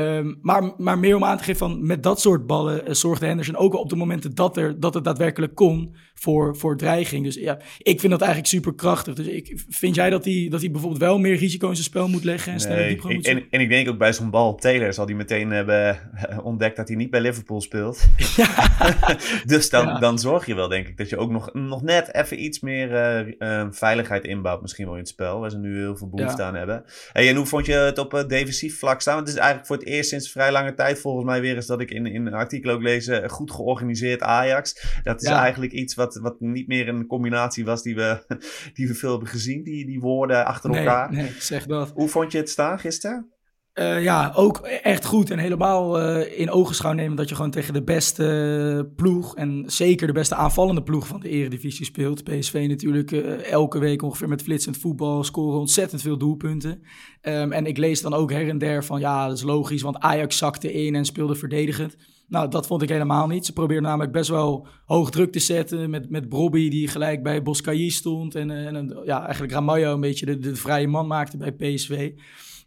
Um, 0.00 0.38
maar, 0.42 0.72
maar 0.76 0.98
meer 0.98 1.16
om 1.16 1.24
aan 1.24 1.36
te 1.36 1.44
geven 1.44 1.58
van 1.68 1.86
met 1.86 2.02
dat 2.02 2.20
soort 2.20 2.46
ballen 2.46 2.88
uh, 2.88 2.94
zorgde 2.94 3.26
Henderson 3.26 3.56
ook 3.56 3.74
op 3.74 3.88
de 3.88 3.96
momenten 3.96 4.34
dat, 4.34 4.56
er, 4.56 4.80
dat 4.80 4.94
het 4.94 5.04
daadwerkelijk 5.04 5.54
kon 5.54 5.94
voor, 6.14 6.56
voor 6.56 6.76
dreiging. 6.76 7.24
Dus 7.24 7.34
ja, 7.34 7.58
ik 7.78 8.00
vind 8.00 8.12
dat 8.12 8.20
eigenlijk 8.20 8.50
super 8.50 8.74
krachtig. 8.74 9.14
Dus 9.14 9.26
ik, 9.26 9.64
vind 9.68 9.94
jij 9.94 10.10
dat 10.10 10.24
hij 10.24 10.46
dat 10.50 10.60
bijvoorbeeld 10.60 11.00
wel 11.00 11.18
meer 11.18 11.36
risico 11.36 11.68
in 11.68 11.74
zijn 11.74 11.86
spel 11.86 12.08
moet 12.08 12.24
leggen 12.24 12.52
en 12.52 12.60
sneller 12.60 12.84
nee, 12.84 13.16
moet 13.16 13.26
en, 13.26 13.44
en 13.50 13.60
ik 13.60 13.68
denk 13.68 13.88
ook 13.88 13.98
bij 13.98 14.12
zo'n 14.12 14.30
bal 14.30 14.54
Taylor 14.54 14.92
zal 14.92 15.06
hij 15.06 15.14
meteen 15.14 15.50
hebben 15.50 15.98
ontdekt 16.42 16.76
dat 16.76 16.88
hij 16.88 16.96
niet 16.96 17.10
bij 17.10 17.20
Liverpool 17.20 17.60
speelt. 17.60 18.08
Ja. 18.36 18.68
dus 19.46 19.70
dan, 19.70 19.86
ja. 19.86 19.98
dan 19.98 20.18
zorg 20.18 20.46
je 20.46 20.54
wel 20.54 20.68
denk 20.68 20.88
ik 20.88 20.96
dat 20.96 21.08
je 21.08 21.16
ook 21.16 21.30
nog, 21.30 21.52
nog 21.52 21.82
net 21.82 22.14
even 22.14 22.44
iets 22.44 22.60
meer 22.60 22.90
uh, 22.90 23.34
uh, 23.38 23.66
veiligheid 23.70 24.24
inbouwt 24.24 24.62
misschien 24.62 24.84
wel 24.84 24.94
in 24.94 25.00
het 25.00 25.08
spel. 25.08 25.40
Waar 25.40 25.50
ze 25.50 25.58
nu 25.58 25.78
heel 25.78 25.96
veel 25.96 26.08
behoefte 26.08 26.42
ja. 26.42 26.48
aan 26.48 26.54
hebben. 26.54 26.84
Hey, 27.12 27.28
en 27.28 27.36
hoe 27.36 27.46
vond 27.46 27.66
je 27.66 27.72
het 27.72 27.98
op 27.98 28.24
defensief 28.28 28.78
vlak 28.78 29.00
staan? 29.00 29.14
Want 29.14 29.26
het 29.26 29.36
is 29.36 29.42
eigenlijk 29.42 29.68
voor 29.68 29.76
het 29.76 29.86
eerst 29.90 30.08
sinds 30.08 30.30
vrij 30.30 30.52
lange 30.52 30.74
tijd 30.74 30.98
volgens 30.98 31.24
mij 31.24 31.40
weer 31.40 31.54
eens 31.54 31.66
dat 31.66 31.80
ik 31.80 31.90
in, 31.90 32.06
in 32.06 32.26
een 32.26 32.34
artikel 32.34 32.70
ook 32.70 32.82
lees, 32.82 33.10
goed 33.26 33.50
georganiseerd 33.50 34.22
Ajax. 34.22 34.98
Dat 35.02 35.22
is 35.22 35.28
ja. 35.28 35.42
eigenlijk 35.42 35.72
iets 35.72 35.94
wat, 35.94 36.14
wat 36.14 36.40
niet 36.40 36.66
meer 36.66 36.88
een 36.88 37.06
combinatie 37.06 37.64
was 37.64 37.82
die 37.82 37.94
we, 37.94 38.24
die 38.74 38.88
we 38.88 38.94
veel 38.94 39.10
hebben 39.10 39.28
gezien, 39.28 39.62
die, 39.62 39.86
die 39.86 40.00
woorden 40.00 40.44
achter 40.44 40.70
nee, 40.70 40.78
elkaar. 40.78 41.12
Nee, 41.12 41.32
zeg 41.38 41.66
dat. 41.66 41.90
Hoe 41.94 42.08
vond 42.08 42.32
je 42.32 42.38
het 42.38 42.50
staan 42.50 42.78
gisteren? 42.78 43.30
Uh, 43.74 44.02
ja, 44.02 44.32
ook 44.34 44.58
echt 44.58 45.04
goed 45.04 45.30
en 45.30 45.38
helemaal 45.38 46.00
uh, 46.00 46.38
in 46.38 46.50
ogenschouw 46.50 46.92
nemen 46.92 47.16
dat 47.16 47.28
je 47.28 47.34
gewoon 47.34 47.50
tegen 47.50 47.74
de 47.74 47.82
beste 47.82 48.92
ploeg 48.96 49.36
en 49.36 49.64
zeker 49.66 50.06
de 50.06 50.12
beste 50.12 50.34
aanvallende 50.34 50.82
ploeg 50.82 51.06
van 51.06 51.20
de 51.20 51.28
eredivisie 51.28 51.84
speelt. 51.84 52.24
PSV 52.24 52.66
natuurlijk 52.68 53.12
elke 53.42 53.78
week 53.78 54.02
ongeveer 54.02 54.28
met 54.28 54.42
flitsend 54.42 54.76
voetbal, 54.76 55.24
scoren 55.24 55.58
ontzettend 55.58 56.02
veel 56.02 56.18
doelpunten. 56.18 56.82
Um, 57.22 57.52
en 57.52 57.66
ik 57.66 57.76
lees 57.76 58.00
dan 58.00 58.14
ook 58.14 58.30
her 58.30 58.48
en 58.48 58.58
der 58.58 58.84
van 58.84 59.00
ja, 59.00 59.26
dat 59.26 59.36
is 59.36 59.42
logisch, 59.42 59.82
want 59.82 59.98
Ajax 59.98 60.36
zakte 60.36 60.72
in 60.72 60.94
en 60.94 61.04
speelde 61.04 61.34
verdedigend. 61.34 61.96
Nou, 62.28 62.48
dat 62.48 62.66
vond 62.66 62.82
ik 62.82 62.88
helemaal 62.88 63.26
niet. 63.26 63.46
Ze 63.46 63.52
probeerden 63.52 63.88
namelijk 63.88 64.12
best 64.12 64.30
wel 64.30 64.66
hoog 64.84 65.10
druk 65.10 65.32
te 65.32 65.38
zetten 65.38 65.90
met, 65.90 66.10
met 66.10 66.28
Brobby 66.28 66.68
die 66.68 66.88
gelijk 66.88 67.22
bij 67.22 67.42
Boscaï 67.42 67.90
stond 67.90 68.34
en, 68.34 68.50
en 68.50 69.00
ja, 69.04 69.22
eigenlijk 69.22 69.52
Ramallo 69.52 69.92
een 69.94 70.00
beetje 70.00 70.26
de, 70.26 70.38
de 70.38 70.56
vrije 70.56 70.88
man 70.88 71.06
maakte 71.06 71.36
bij 71.36 71.52
PSV. 71.52 72.10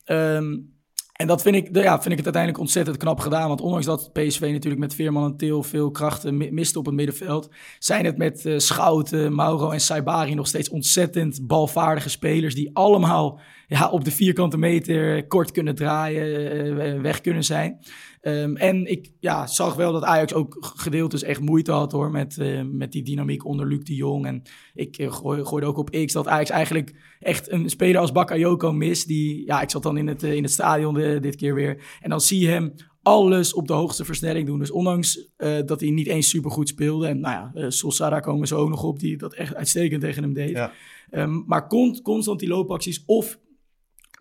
Um, 0.05 0.72
en 1.13 1.27
dat 1.27 1.41
vind 1.41 1.55
ik, 1.55 1.70
ja, 1.75 1.93
vind 1.93 2.12
ik 2.12 2.17
het 2.17 2.24
uiteindelijk 2.24 2.58
ontzettend 2.58 2.98
knap 2.98 3.20
gedaan. 3.20 3.48
Want 3.48 3.62
ondanks 3.62 3.86
dat 3.86 4.13
PSV 4.13 4.39
natuurlijk 4.51 4.82
met 4.82 4.96
Veerman 4.96 5.32
en 5.32 5.38
Til 5.38 5.63
veel 5.63 5.91
krachten 5.91 6.53
miste 6.53 6.79
op 6.79 6.86
het 6.86 6.96
middenveld, 6.96 7.50
zijn 7.79 8.05
het 8.05 8.17
met 8.17 8.46
uh, 8.46 8.58
Schouten, 8.58 9.36
Mauro 9.36 9.70
en 9.70 9.79
Saibari 9.79 10.36
nog 10.36 10.48
steeds 10.48 10.70
ontzettend 10.70 11.48
balvaardige 11.48 12.10
spelers. 12.10 12.55
Die 12.55 12.70
allemaal 12.74 13.39
ja, 13.67 13.89
op 13.89 14.03
de 14.03 14.12
vierkante 14.12 14.58
meter 14.58 15.27
kort 15.27 15.51
kunnen 15.51 15.75
draaien, 15.75 16.65
uh, 16.65 17.01
weg 17.01 17.22
kunnen 17.22 17.43
zijn. 17.43 17.79
Um, 18.25 18.58
en 18.58 18.86
ik 18.86 19.12
ja, 19.20 19.48
zag 19.48 19.75
wel 19.75 19.92
dat 19.92 20.03
Ajax 20.03 20.34
ook 20.34 20.58
gedeeltes 20.60 21.24
echt 21.24 21.42
moeite 21.42 21.72
had 21.72 21.92
hoor, 21.92 22.12
met, 22.12 22.38
uh, 22.38 22.62
met 22.72 22.92
die 22.92 23.03
dynamiek 23.03 23.46
onder 23.46 23.68
Luc 23.68 23.84
de 23.84 23.96
Jong. 23.96 24.25
En 24.25 24.42
ik 24.74 24.98
uh, 24.98 25.12
gooide 25.12 25.65
ook 25.65 25.77
op 25.77 25.89
X 26.06 26.13
dat 26.13 26.27
Ajax 26.27 26.50
eigenlijk 26.50 26.94
echt 27.20 27.51
een 27.51 27.70
speler 27.70 28.01
als 28.01 28.12
Bakayoko 28.12 28.72
mist. 28.72 29.08
Die, 29.08 29.46
ja, 29.46 29.62
ik 29.62 29.70
zat 29.70 29.84
dan 29.84 29.98
in 29.98 30.08
het, 30.08 30.24
uh, 30.24 30.34
in 30.34 30.44
het 30.44 30.51
stadion 30.51 30.94
de, 30.94 31.20
dit 31.20 31.36
keer 31.36 31.56
weer. 31.56 31.98
En 32.01 32.10
dan 32.10 32.22
zie 32.22 32.39
je 32.39 32.48
hem 32.48 32.74
alles 33.01 33.53
op 33.53 33.68
de 33.68 33.74
hoogste 33.74 34.06
versnelling 34.06 34.48
doen. 34.48 34.60
Dus 34.60 34.72
ondanks 34.72 35.32
dat 35.65 35.80
hij 35.80 35.89
niet 35.89 36.08
eens 36.08 36.30
supergoed 36.30 36.68
speelde. 36.68 37.08
En 37.08 37.20
nou 37.20 37.51
ja, 37.53 37.70
Solsara 37.70 38.20
komen 38.20 38.48
ze 38.48 38.56
ook 38.56 38.70
nog 38.70 38.84
op, 38.84 39.00
die 39.00 39.18
dat 39.18 39.34
echt 39.34 39.56
uitstekend 39.56 40.01
tegen 40.01 40.24
hem 40.24 40.34
deed. 40.34 40.50
Ja. 40.50 40.72
Um, 41.12 41.44
maar 41.48 41.68
con 41.68 42.01
constant 42.01 42.39
die 42.39 42.48
loopacties 42.50 43.03
of 43.06 43.39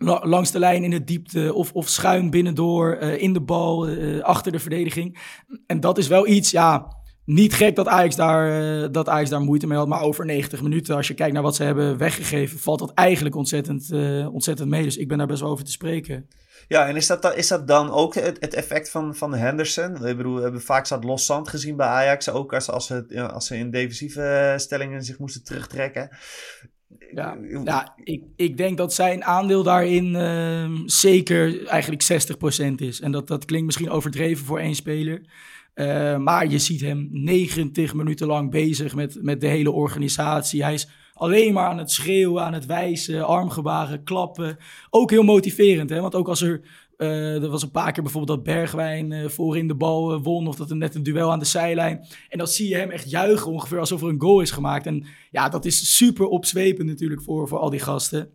langs 0.03 0.51
de 0.51 0.59
lijn 0.59 0.83
in 0.83 0.89
de 0.89 1.03
diepte 1.03 1.53
of, 1.53 1.71
of 1.71 1.89
schuin 1.89 2.29
binnendoor, 2.29 2.97
uh, 3.01 3.21
in 3.21 3.33
de 3.33 3.41
bal, 3.41 3.89
uh, 3.89 4.23
achter 4.23 4.51
de 4.51 4.59
verdediging. 4.59 5.19
En 5.67 5.79
dat 5.79 5.97
is 5.97 6.07
wel 6.07 6.27
iets, 6.27 6.51
ja, 6.51 6.87
niet 7.25 7.53
gek 7.53 7.75
dat 7.75 7.87
Ajax, 7.87 8.15
daar, 8.15 8.61
uh, 8.61 8.87
dat 8.91 9.09
Ajax 9.09 9.29
daar 9.29 9.41
moeite 9.41 9.67
mee 9.67 9.77
had. 9.77 9.87
Maar 9.87 10.01
over 10.01 10.25
90 10.25 10.61
minuten, 10.61 10.95
als 10.95 11.07
je 11.07 11.13
kijkt 11.13 11.33
naar 11.33 11.43
wat 11.43 11.55
ze 11.55 11.63
hebben 11.63 11.97
weggegeven, 11.97 12.59
valt 12.59 12.79
dat 12.79 12.93
eigenlijk 12.93 13.35
ontzettend, 13.35 13.91
ontzettend 14.31 14.69
mee. 14.69 14.83
Dus 14.83 14.97
ik 14.97 15.07
ben 15.07 15.17
daar 15.17 15.27
best 15.27 15.41
wel 15.41 15.49
over 15.49 15.65
te 15.65 15.71
spreken. 15.71 16.27
Ja, 16.67 16.87
en 16.87 16.95
is 16.95 17.07
dat, 17.07 17.35
is 17.35 17.47
dat 17.47 17.67
dan 17.67 17.91
ook 17.91 18.15
het, 18.15 18.37
het 18.39 18.53
effect 18.53 18.89
van, 18.89 19.15
van 19.15 19.33
Henderson? 19.33 20.05
Ik 20.05 20.17
bedoel, 20.17 20.35
we 20.35 20.41
hebben 20.41 20.61
vaak 20.61 20.85
zat 20.85 21.03
los 21.03 21.25
zand 21.25 21.49
gezien 21.49 21.75
bij 21.75 21.87
Ajax. 21.87 22.29
Ook 22.29 22.53
als, 22.53 22.69
als, 22.69 22.85
ze, 22.85 23.29
als 23.31 23.47
ze 23.47 23.57
in 23.57 23.71
defensieve 23.71 24.53
stellingen 24.57 25.03
zich 25.03 25.19
moesten 25.19 25.43
terugtrekken. 25.43 26.09
Ja, 27.13 27.37
ja 27.63 27.93
ik, 28.03 28.23
ik 28.35 28.57
denk 28.57 28.77
dat 28.77 28.93
zijn 28.93 29.23
aandeel 29.23 29.63
daarin 29.63 30.05
uh, 30.05 30.79
zeker 30.85 31.67
eigenlijk 31.67 32.03
60% 32.71 32.75
is. 32.75 33.01
En 33.01 33.11
dat, 33.11 33.27
dat 33.27 33.45
klinkt 33.45 33.65
misschien 33.65 33.89
overdreven 33.89 34.45
voor 34.45 34.59
één 34.59 34.75
speler. 34.75 35.21
Uh, 35.75 36.17
maar 36.17 36.47
je 36.47 36.59
ziet 36.59 36.81
hem 36.81 37.07
90 37.11 37.93
minuten 37.93 38.27
lang 38.27 38.51
bezig 38.51 38.95
met, 38.95 39.17
met 39.21 39.41
de 39.41 39.47
hele 39.47 39.71
organisatie. 39.71 40.63
Hij 40.63 40.73
is 40.73 40.89
alleen 41.13 41.53
maar 41.53 41.69
aan 41.69 41.77
het 41.77 41.91
schreeuwen, 41.91 42.43
aan 42.43 42.53
het 42.53 42.65
wijzen, 42.65 43.25
armgebaren, 43.25 44.03
klappen. 44.03 44.57
Ook 44.89 45.09
heel 45.09 45.23
motiverend, 45.23 45.89
hè? 45.89 46.01
want 46.01 46.15
ook 46.15 46.27
als 46.27 46.41
er 46.41 46.61
er 47.03 47.49
was 47.49 47.63
een 47.63 47.71
paar 47.71 47.91
keer 47.91 48.03
bijvoorbeeld 48.03 48.37
dat 48.37 48.55
Bergwijn 48.55 49.11
uh, 49.11 49.27
voorin 49.27 49.67
de 49.67 49.75
bal 49.75 50.13
uh, 50.13 50.23
won. 50.23 50.47
Of 50.47 50.55
dat 50.55 50.69
er 50.69 50.75
net 50.75 50.95
een 50.95 51.03
duel 51.03 51.31
aan 51.31 51.39
de 51.39 51.45
zijlijn. 51.45 52.05
En 52.29 52.37
dan 52.37 52.47
zie 52.47 52.69
je 52.69 52.75
hem 52.75 52.89
echt 52.89 53.09
juichen 53.09 53.51
ongeveer 53.51 53.79
alsof 53.79 54.01
er 54.01 54.07
een 54.07 54.21
goal 54.21 54.41
is 54.41 54.51
gemaakt. 54.51 54.85
En 54.85 55.05
ja, 55.31 55.49
dat 55.49 55.65
is 55.65 55.95
super 55.95 56.25
opzwepend 56.25 56.87
natuurlijk 56.87 57.21
voor, 57.21 57.47
voor 57.47 57.57
al 57.59 57.69
die 57.69 57.79
gasten. 57.79 58.29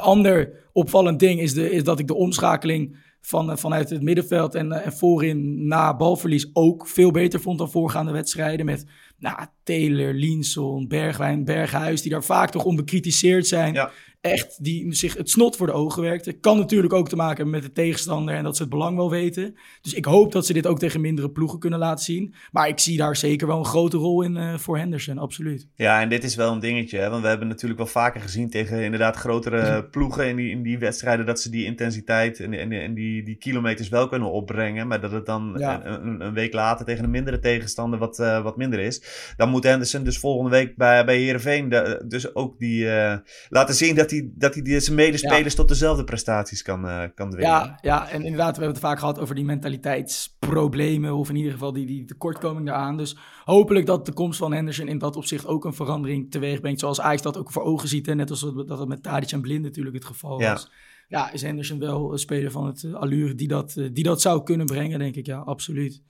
ander 0.00 0.68
opvallend 0.72 1.18
ding 1.18 1.40
is, 1.40 1.54
de, 1.54 1.70
is 1.70 1.84
dat 1.84 1.98
ik 1.98 2.06
de 2.06 2.14
omschakeling 2.14 2.96
van, 3.20 3.58
vanuit 3.58 3.90
het 3.90 4.02
middenveld 4.02 4.54
en, 4.54 4.72
en 4.72 4.92
voorin 4.92 5.66
na 5.66 5.96
balverlies 5.96 6.50
ook 6.52 6.86
veel 6.86 7.10
beter 7.10 7.40
vond 7.40 7.58
dan 7.58 7.70
voorgaande 7.70 8.12
wedstrijden. 8.12 8.66
Met 8.66 8.86
nou, 9.18 9.46
Taylor, 9.62 10.12
Linson, 10.12 10.88
Bergwijn, 10.88 11.44
Berghuis, 11.44 12.02
die 12.02 12.10
daar 12.10 12.24
vaak 12.24 12.50
toch 12.50 12.64
onbekritiseerd 12.64 13.46
zijn. 13.46 13.74
Ja 13.74 13.90
echt 14.24 14.64
die 14.64 14.94
zich 14.94 15.16
het 15.16 15.30
snot 15.30 15.56
voor 15.56 15.66
de 15.66 15.72
ogen 15.72 16.02
werkte. 16.02 16.32
Kan 16.32 16.58
natuurlijk 16.58 16.92
ook 16.92 17.08
te 17.08 17.16
maken 17.16 17.36
hebben 17.36 17.54
met 17.54 17.62
de 17.62 17.72
tegenstander 17.72 18.34
en 18.34 18.44
dat 18.44 18.56
ze 18.56 18.62
het 18.62 18.70
belang 18.70 18.96
wel 18.96 19.10
weten. 19.10 19.54
Dus 19.82 19.94
ik 19.94 20.04
hoop 20.04 20.32
dat 20.32 20.46
ze 20.46 20.52
dit 20.52 20.66
ook 20.66 20.78
tegen 20.78 21.00
mindere 21.00 21.30
ploegen 21.30 21.58
kunnen 21.58 21.78
laten 21.78 22.04
zien. 22.04 22.34
Maar 22.50 22.68
ik 22.68 22.78
zie 22.78 22.96
daar 22.96 23.16
zeker 23.16 23.46
wel 23.46 23.58
een 23.58 23.64
grote 23.64 23.96
rol 23.96 24.22
in 24.22 24.36
uh, 24.36 24.58
voor 24.58 24.78
Henderson, 24.78 25.18
absoluut. 25.18 25.68
Ja, 25.74 26.00
en 26.00 26.08
dit 26.08 26.24
is 26.24 26.34
wel 26.34 26.52
een 26.52 26.60
dingetje. 26.60 26.98
Hè? 26.98 27.10
Want 27.10 27.22
we 27.22 27.28
hebben 27.28 27.48
natuurlijk 27.48 27.78
wel 27.80 27.88
vaker 27.88 28.20
gezien 28.20 28.50
tegen 28.50 28.82
inderdaad 28.82 29.16
grotere 29.16 29.84
ploegen 29.84 30.28
in 30.28 30.36
die, 30.36 30.50
in 30.50 30.62
die 30.62 30.78
wedstrijden... 30.78 31.26
dat 31.26 31.40
ze 31.40 31.50
die 31.50 31.64
intensiteit 31.64 32.40
en, 32.40 32.52
en, 32.52 32.72
en 32.72 32.94
die, 32.94 33.22
die 33.22 33.36
kilometers 33.36 33.88
wel 33.88 34.08
kunnen 34.08 34.30
opbrengen. 34.30 34.86
Maar 34.86 35.00
dat 35.00 35.12
het 35.12 35.26
dan 35.26 35.60
een, 35.62 36.20
een, 36.20 36.34
week 36.34 36.52
later 36.52 36.86
tegen 36.86 37.04
een 37.04 37.10
mindere 37.10 37.38
tegenstander 37.38 37.98
wat, 37.98 38.18
uh, 38.18 38.42
wat 38.42 38.56
minder 38.56 38.80
is. 38.80 39.02
Dan 39.36 39.48
moet 39.48 39.64
Henderson 39.64 40.04
dus 40.04 40.18
volgende 40.18 40.50
week 40.50 40.76
bij, 40.76 41.04
bij 41.04 41.16
Heerenveen 41.16 41.68
de, 41.68 42.04
dus 42.08 42.34
ook 42.34 42.58
die 42.58 42.84
uh, 42.84 43.16
laten 43.48 43.74
zien 43.74 43.94
dat 43.94 44.10
hij 44.10 44.30
dat 44.34 44.54
hij 44.54 44.80
zijn 44.80 44.96
medespelers 44.96 45.54
tot 45.54 45.68
dezelfde 45.68 46.04
prestaties 46.04 46.62
kan, 46.62 46.86
uh, 46.86 47.02
kan 47.14 47.30
dwingen. 47.30 47.50
Ja, 47.50 47.78
ja, 47.80 48.08
en 48.08 48.22
inderdaad, 48.22 48.56
we 48.56 48.62
hebben 48.62 48.80
het 48.80 48.88
vaak 48.88 48.98
gehad 48.98 49.18
over 49.18 49.34
die 49.34 49.44
mentaliteitsproblemen, 49.44 51.14
of 51.14 51.28
in 51.28 51.36
ieder 51.36 51.52
geval 51.52 51.72
die, 51.72 51.86
die 51.86 52.04
tekortkoming 52.04 52.66
daaraan. 52.66 52.96
Dus 52.96 53.16
hopelijk 53.44 53.86
dat 53.86 54.06
de 54.06 54.12
komst 54.12 54.38
van 54.38 54.52
Henderson 54.52 54.88
in 54.88 54.98
dat 54.98 55.16
opzicht 55.16 55.46
ook 55.46 55.64
een 55.64 55.74
verandering 55.74 56.30
teweeg 56.30 56.60
brengt, 56.60 56.80
zoals 56.80 57.00
Ajax 57.00 57.22
dat 57.22 57.38
ook 57.38 57.52
voor 57.52 57.62
ogen 57.62 57.88
ziet. 57.88 58.08
En 58.08 58.16
net 58.16 58.30
als 58.30 58.52
dat 58.66 58.78
het 58.78 58.88
met 58.88 59.02
Tadic 59.02 59.30
en 59.30 59.40
Blind 59.40 59.62
natuurlijk 59.62 59.96
het 59.96 60.04
geval 60.04 60.40
ja. 60.40 60.52
was. 60.52 60.70
Ja, 61.08 61.32
is 61.32 61.42
Henderson 61.42 61.78
wel 61.78 62.12
een 62.12 62.18
speler 62.18 62.50
van 62.50 62.66
het 62.66 62.82
uh, 62.82 62.94
allure 62.94 63.34
die 63.34 63.48
dat, 63.48 63.74
die 63.92 64.04
dat 64.04 64.20
zou 64.20 64.42
kunnen 64.42 64.66
brengen, 64.66 64.98
denk 64.98 65.14
ik. 65.14 65.26
Ja, 65.26 65.38
absoluut. 65.38 66.02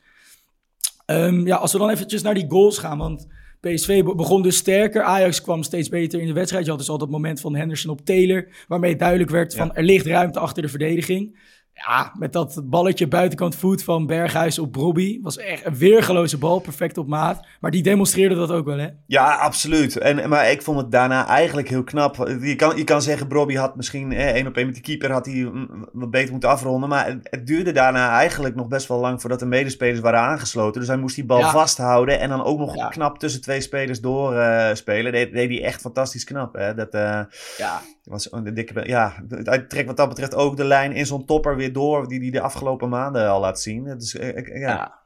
Um, 1.06 1.46
ja, 1.46 1.56
als 1.56 1.72
we 1.72 1.78
dan 1.78 1.90
eventjes 1.90 2.22
naar 2.22 2.34
die 2.34 2.48
goals 2.48 2.78
gaan, 2.78 2.98
want 2.98 3.26
PSV 3.60 4.02
begon 4.02 4.42
dus 4.42 4.56
sterker. 4.56 5.02
Ajax 5.02 5.42
kwam 5.42 5.62
steeds 5.62 5.88
beter 5.88 6.20
in 6.20 6.26
de 6.26 6.32
wedstrijd. 6.32 6.64
Je 6.64 6.70
had 6.70 6.78
dus 6.78 6.88
al 6.88 6.98
dat 6.98 7.10
moment 7.10 7.40
van 7.40 7.54
Henderson 7.54 7.90
op 7.90 8.04
Taylor, 8.04 8.48
waarmee 8.68 8.96
duidelijk 8.96 9.30
werd 9.30 9.54
van 9.54 9.74
er 9.74 9.82
ligt 9.82 10.06
ruimte 10.06 10.38
achter 10.38 10.62
de 10.62 10.68
verdediging. 10.68 11.38
Ja, 11.74 12.12
met 12.18 12.32
dat 12.32 12.60
balletje 12.64 13.08
buitenkant 13.08 13.56
voet 13.56 13.84
van 13.84 14.06
Berghuis 14.06 14.58
op 14.58 14.74
Robbie. 14.74 15.18
Was 15.22 15.38
echt 15.38 15.66
een 15.66 15.76
weergeloze 15.76 16.38
bal, 16.38 16.58
perfect 16.58 16.98
op 16.98 17.06
maat. 17.06 17.46
Maar 17.60 17.70
die 17.70 17.82
demonstreerde 17.82 18.34
dat 18.34 18.50
ook 18.50 18.64
wel, 18.64 18.78
hè? 18.78 18.88
Ja, 19.06 19.34
absoluut. 19.34 19.96
En, 19.96 20.28
maar 20.28 20.50
ik 20.50 20.62
vond 20.62 20.78
het 20.78 20.90
daarna 20.90 21.26
eigenlijk 21.26 21.68
heel 21.68 21.84
knap. 21.84 22.16
Je 22.40 22.56
kan, 22.56 22.76
je 22.76 22.84
kan 22.84 23.02
zeggen, 23.02 23.30
Robbie 23.30 23.58
had 23.58 23.76
misschien 23.76 24.12
één 24.12 24.46
op 24.46 24.56
één 24.56 24.66
met 24.66 24.74
de 24.74 24.80
keeper... 24.80 25.10
had 25.10 25.26
hij 25.26 25.52
wat 25.92 26.10
beter 26.10 26.30
moeten 26.30 26.48
afronden. 26.48 26.88
Maar 26.88 27.18
het, 27.22 27.46
duurde 27.46 27.72
daarna 27.72 28.10
eigenlijk 28.10 28.54
nog 28.54 28.68
best 28.68 28.88
wel 28.88 28.98
lang... 28.98 29.20
voordat 29.20 29.38
de 29.38 29.46
medespelers 29.46 30.00
waren 30.00 30.20
aangesloten. 30.20 30.80
Dus 30.80 30.88
hij 30.88 30.98
moest 30.98 31.14
die 31.14 31.24
bal 31.24 31.42
vasthouden... 31.42 32.20
en 32.20 32.28
dan 32.28 32.44
ook 32.44 32.58
nog 32.58 32.88
knap 32.88 33.18
tussen 33.18 33.40
twee 33.40 33.60
spelers 33.60 34.00
doorspelen. 34.00 35.14
Uh, 35.14 35.18
deed, 35.20 35.32
deed 35.32 35.48
hij 35.48 35.64
echt 35.64 35.80
fantastisch 35.80 36.24
knap, 36.24 36.54
hè? 36.54 36.74
Dat, 36.74 36.94
uh, 36.94 37.20
ja. 37.58 37.80
Was 38.04 38.32
een 38.32 38.54
dikke, 38.54 38.86
ja, 38.86 39.14
hij 39.28 39.58
trekt 39.58 39.86
wat 39.86 39.96
dat 39.96 40.08
betreft 40.08 40.34
ook 40.34 40.56
de 40.56 40.64
lijn 40.64 40.92
in 40.92 41.06
zo'n 41.06 41.24
topper 41.24 41.56
weer 41.56 41.63
door, 41.72 42.08
die 42.08 42.20
hij 42.20 42.30
de 42.30 42.40
afgelopen 42.40 42.88
maanden 42.88 43.28
al 43.28 43.40
laat 43.40 43.60
zien. 43.60 43.84
Dus 43.84 44.12
ja, 44.12 44.32
ja. 44.44 45.02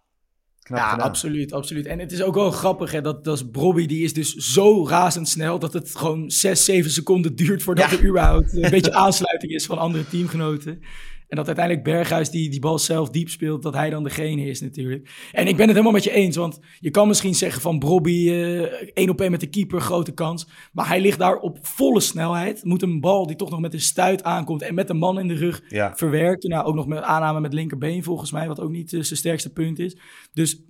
ja 0.63 0.97
absoluut, 0.97 1.53
absoluut. 1.53 1.87
En 1.87 1.99
het 1.99 2.13
is 2.13 2.23
ook 2.23 2.35
wel 2.35 2.51
grappig, 2.51 2.93
hè, 2.93 3.01
dat, 3.01 3.25
dat 3.25 3.53
Bobby, 3.53 3.87
die 3.87 4.05
is 4.05 4.13
dus 4.13 4.35
zo 4.35 4.87
razendsnel 4.87 5.59
dat 5.59 5.73
het 5.73 5.97
gewoon 5.97 6.31
6, 6.31 6.65
7 6.65 6.91
seconden 6.91 7.37
duurt 7.37 7.63
voordat 7.63 7.91
er 7.91 8.05
überhaupt 8.09 8.53
een 8.53 8.71
beetje 8.71 8.95
aansluiting 8.95 9.53
is 9.53 9.67
van 9.67 9.79
andere 9.79 10.09
teamgenoten. 10.09 10.83
En 11.29 11.37
dat 11.37 11.47
uiteindelijk 11.47 11.85
Berghuis 11.85 12.31
die 12.31 12.51
die 12.51 12.61
bal 12.61 12.79
zelf 12.79 13.11
diep 13.11 13.29
speelt, 13.29 13.63
dat 13.63 13.75
hij 13.75 13.91
dan 13.91 14.03
degene 14.03 14.47
is 14.47 14.61
natuurlijk. 14.61 15.29
En 15.33 15.47
ik 15.47 15.57
ben 15.57 15.67
het 15.67 15.71
helemaal 15.71 15.93
met 15.93 16.05
je 16.05 16.11
eens, 16.11 16.37
want 16.37 16.59
je 16.79 16.91
kan 16.91 17.09
misschien 17.09 17.35
zeggen 17.35 17.61
van 17.61 17.79
Brobby, 17.79 18.29
uh, 18.31 18.63
één 18.95 19.11
op 19.11 19.21
één 19.21 19.31
met 19.31 19.41
de 19.41 19.49
keeper, 19.49 19.81
grote 19.81 20.13
kans. 20.13 20.49
Maar 20.73 20.89
hij 20.89 21.01
ligt 21.01 21.19
daar 21.19 21.37
op 21.37 21.59
volle 21.63 22.01
snelheid. 22.01 22.65
Moet 22.65 22.83
een 22.83 23.01
bal 23.01 23.27
die 23.27 23.37
toch 23.37 23.51
nog 23.51 23.61
met 23.61 23.73
een 23.73 23.81
stuit 23.81 24.23
aankomt 24.23 24.63
en 24.63 24.75
met 24.75 24.91
een 24.91 24.97
man 24.99 25.19
in 25.19 25.29
de 25.29 25.35
rug 25.35 25.63
verwerken. 25.95 26.51
Nou, 26.51 26.67
ook 26.67 26.75
nog 26.75 26.87
met 26.87 27.03
aanname 27.03 27.41
met 27.41 27.53
linkerbeen 27.53 28.03
volgens 28.03 28.33
mij, 28.33 28.47
wat 28.47 28.61
ook 28.61 28.71
niet 28.71 28.93
uh, 28.93 29.03
zijn 29.03 29.19
sterkste 29.19 29.53
punt 29.53 29.79
is. 29.79 29.97
Dus 30.33 30.63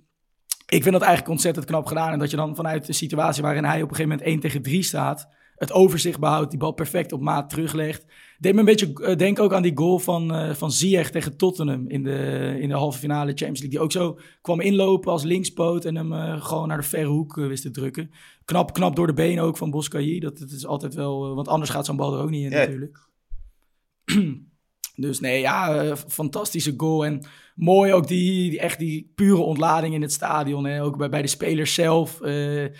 ik 0.65 0.81
vind 0.81 0.93
dat 0.93 1.01
eigenlijk 1.01 1.31
ontzettend 1.31 1.65
knap 1.65 1.85
gedaan. 1.85 2.11
En 2.11 2.19
dat 2.19 2.29
je 2.29 2.37
dan 2.37 2.55
vanuit 2.55 2.85
de 2.85 2.93
situatie 2.93 3.43
waarin 3.43 3.63
hij 3.63 3.81
op 3.81 3.89
een 3.89 3.95
gegeven 3.95 4.09
moment 4.09 4.27
1 4.27 4.39
tegen 4.39 4.61
3 4.61 4.83
staat, 4.83 5.27
het 5.59 5.71
overzicht 5.71 6.19
behoudt, 6.19 6.49
die 6.49 6.59
bal 6.59 6.71
perfect 6.71 7.11
op 7.11 7.21
maat 7.21 7.49
teruglegt. 7.49 8.05
Deed 8.37 8.53
me 8.53 8.59
een 8.59 8.65
beetje 8.65 8.93
uh, 8.95 9.15
denk 9.15 9.39
ook 9.39 9.53
aan 9.53 9.61
die 9.61 9.77
goal 9.77 9.99
van, 9.99 10.35
uh, 10.35 10.53
van 10.53 10.71
Ziyech 10.71 11.11
tegen 11.11 11.37
Tottenham 11.37 11.87
in 11.87 12.03
de, 12.03 12.57
in 12.59 12.69
de 12.69 12.75
halve 12.75 12.99
finale 12.99 13.29
Champions 13.29 13.59
League. 13.59 13.69
Die 13.69 13.79
ook 13.79 13.91
zo 13.91 14.19
kwam 14.41 14.59
inlopen 14.61 15.11
als 15.11 15.23
linkspoot 15.23 15.85
en 15.85 15.95
hem 15.95 16.13
uh, 16.13 16.41
gewoon 16.41 16.67
naar 16.67 16.77
de 16.77 16.83
verre 16.83 17.07
hoek 17.07 17.35
wist 17.35 17.61
te 17.61 17.71
drukken. 17.71 18.11
Knap, 18.45 18.73
knap 18.73 18.95
door 18.95 19.07
de 19.07 19.13
benen 19.13 19.43
ook 19.43 19.57
van 19.57 19.69
Boscaï. 19.69 20.19
Dat, 20.19 20.37
dat 20.37 20.51
is 20.51 20.65
altijd 20.65 20.93
wel, 20.93 21.35
want 21.35 21.47
anders 21.47 21.71
gaat 21.71 21.85
zo'n 21.85 21.95
bal 21.95 22.13
er 22.13 22.21
ook 22.21 22.29
niet 22.29 22.43
in 22.43 22.49
ja. 22.49 22.57
natuurlijk. 22.57 23.07
Dus 24.99 25.19
nee, 25.19 25.39
ja, 25.39 25.83
uh, 25.83 25.95
fantastische 25.95 26.73
goal. 26.77 27.05
En 27.05 27.25
mooi 27.55 27.93
ook 27.93 28.07
die, 28.07 28.49
die, 28.49 28.59
echt 28.59 28.79
die 28.79 29.11
pure 29.15 29.41
ontlading 29.41 29.93
in 29.93 30.01
het 30.01 30.11
stadion. 30.11 30.65
Hè? 30.65 30.83
Ook 30.83 30.97
bij, 30.97 31.09
bij 31.09 31.21
de 31.21 31.27
spelers 31.27 31.73
zelf. 31.73 32.19
Uh, 32.21 32.63
eh, 32.63 32.71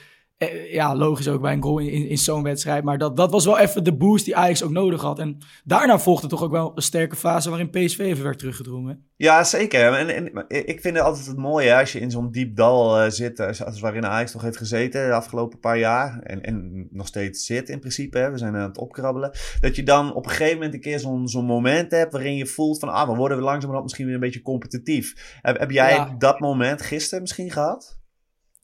ja, 0.72 0.96
logisch 0.96 1.28
ook 1.28 1.42
bij 1.42 1.54
een 1.54 1.64
goal 1.64 1.80
in, 1.80 2.08
in, 2.08 2.18
zo'n 2.18 2.44
wedstrijd. 2.44 2.84
Maar 2.84 2.98
dat, 2.98 3.18
dat 3.18 3.32
was 3.32 3.46
wel 3.46 3.58
even 3.58 3.84
de 3.84 3.96
boost 3.96 4.26
die 4.26 4.36
Ajax 4.36 4.64
ook 4.64 4.72
nodig 4.72 5.02
had. 5.02 5.20
En 5.20 5.38
daarna 5.64 6.00
volgde 6.00 6.28
toch 6.28 6.44
ook 6.44 6.52
wel 6.52 6.72
een 6.76 6.82
sterke 6.82 7.16
fase 7.16 7.50
waarin 7.50 7.70
PSV 7.70 8.00
even 8.00 8.24
werd 8.24 8.40
teruggedrongen. 8.40 9.04
Ja, 9.16 9.44
zeker. 9.44 9.94
En, 9.94 10.10
en 10.10 10.46
ik 10.48 10.82
vind 10.82 10.96
het 10.96 11.06
altijd 11.06 11.26
het 11.26 11.38
mooie 11.38 11.76
als 11.76 11.92
je 11.92 12.00
in 12.00 12.12
zo'n 12.12 12.32
diep 12.32 12.56
dal 12.56 13.04
uh, 13.04 13.10
zit, 13.10 13.40
als 13.40 13.80
waarin 13.80 14.06
Ajax 14.06 14.32
toch 14.32 14.42
heeft 14.42 14.58
gezeten 14.58 15.08
de 15.08 15.14
afgelopen 15.14 15.60
paar 15.60 15.78
jaar. 15.78 16.20
En, 16.20 16.44
en 16.44 16.88
nog 16.92 17.08
steeds 17.08 17.46
zit 17.46 17.70
in 17.70 17.80
principe. 17.80 18.18
Hè. 18.18 18.32
We 18.32 18.38
zijn 18.38 18.56
aan 18.56 18.68
het 18.70 18.78
opkrabbelen. 18.78 19.32
Dat 19.60 19.76
je 19.76 19.84
dan 19.84 20.14
op 20.14 20.26
een 20.26 20.32
gegeven 20.32 20.54
moment 20.54 20.74
een 20.74 20.82
keer 20.82 21.00
zo'n 21.00 21.28
zo'n 21.28 21.46
moment 21.46 21.92
hebt 21.92 22.12
waarin 22.12 22.36
je 22.36 22.46
voelt 22.46 22.80
van, 22.80 22.90
ah, 22.90 23.10
we 23.10 23.16
worden 23.16 23.40
langzamerhand 23.40 23.84
misschien 23.84 24.06
weer 24.06 24.16
een 24.16 24.20
beetje 24.20 24.42
competitief. 24.42 25.38
Heb, 25.42 25.60
heb 25.60 25.72
jij 25.72 26.16
dat 26.18 26.40
moment 26.40 26.82
gisteren 26.82 27.22
misschien 27.22 27.52
gehad? 27.52 27.99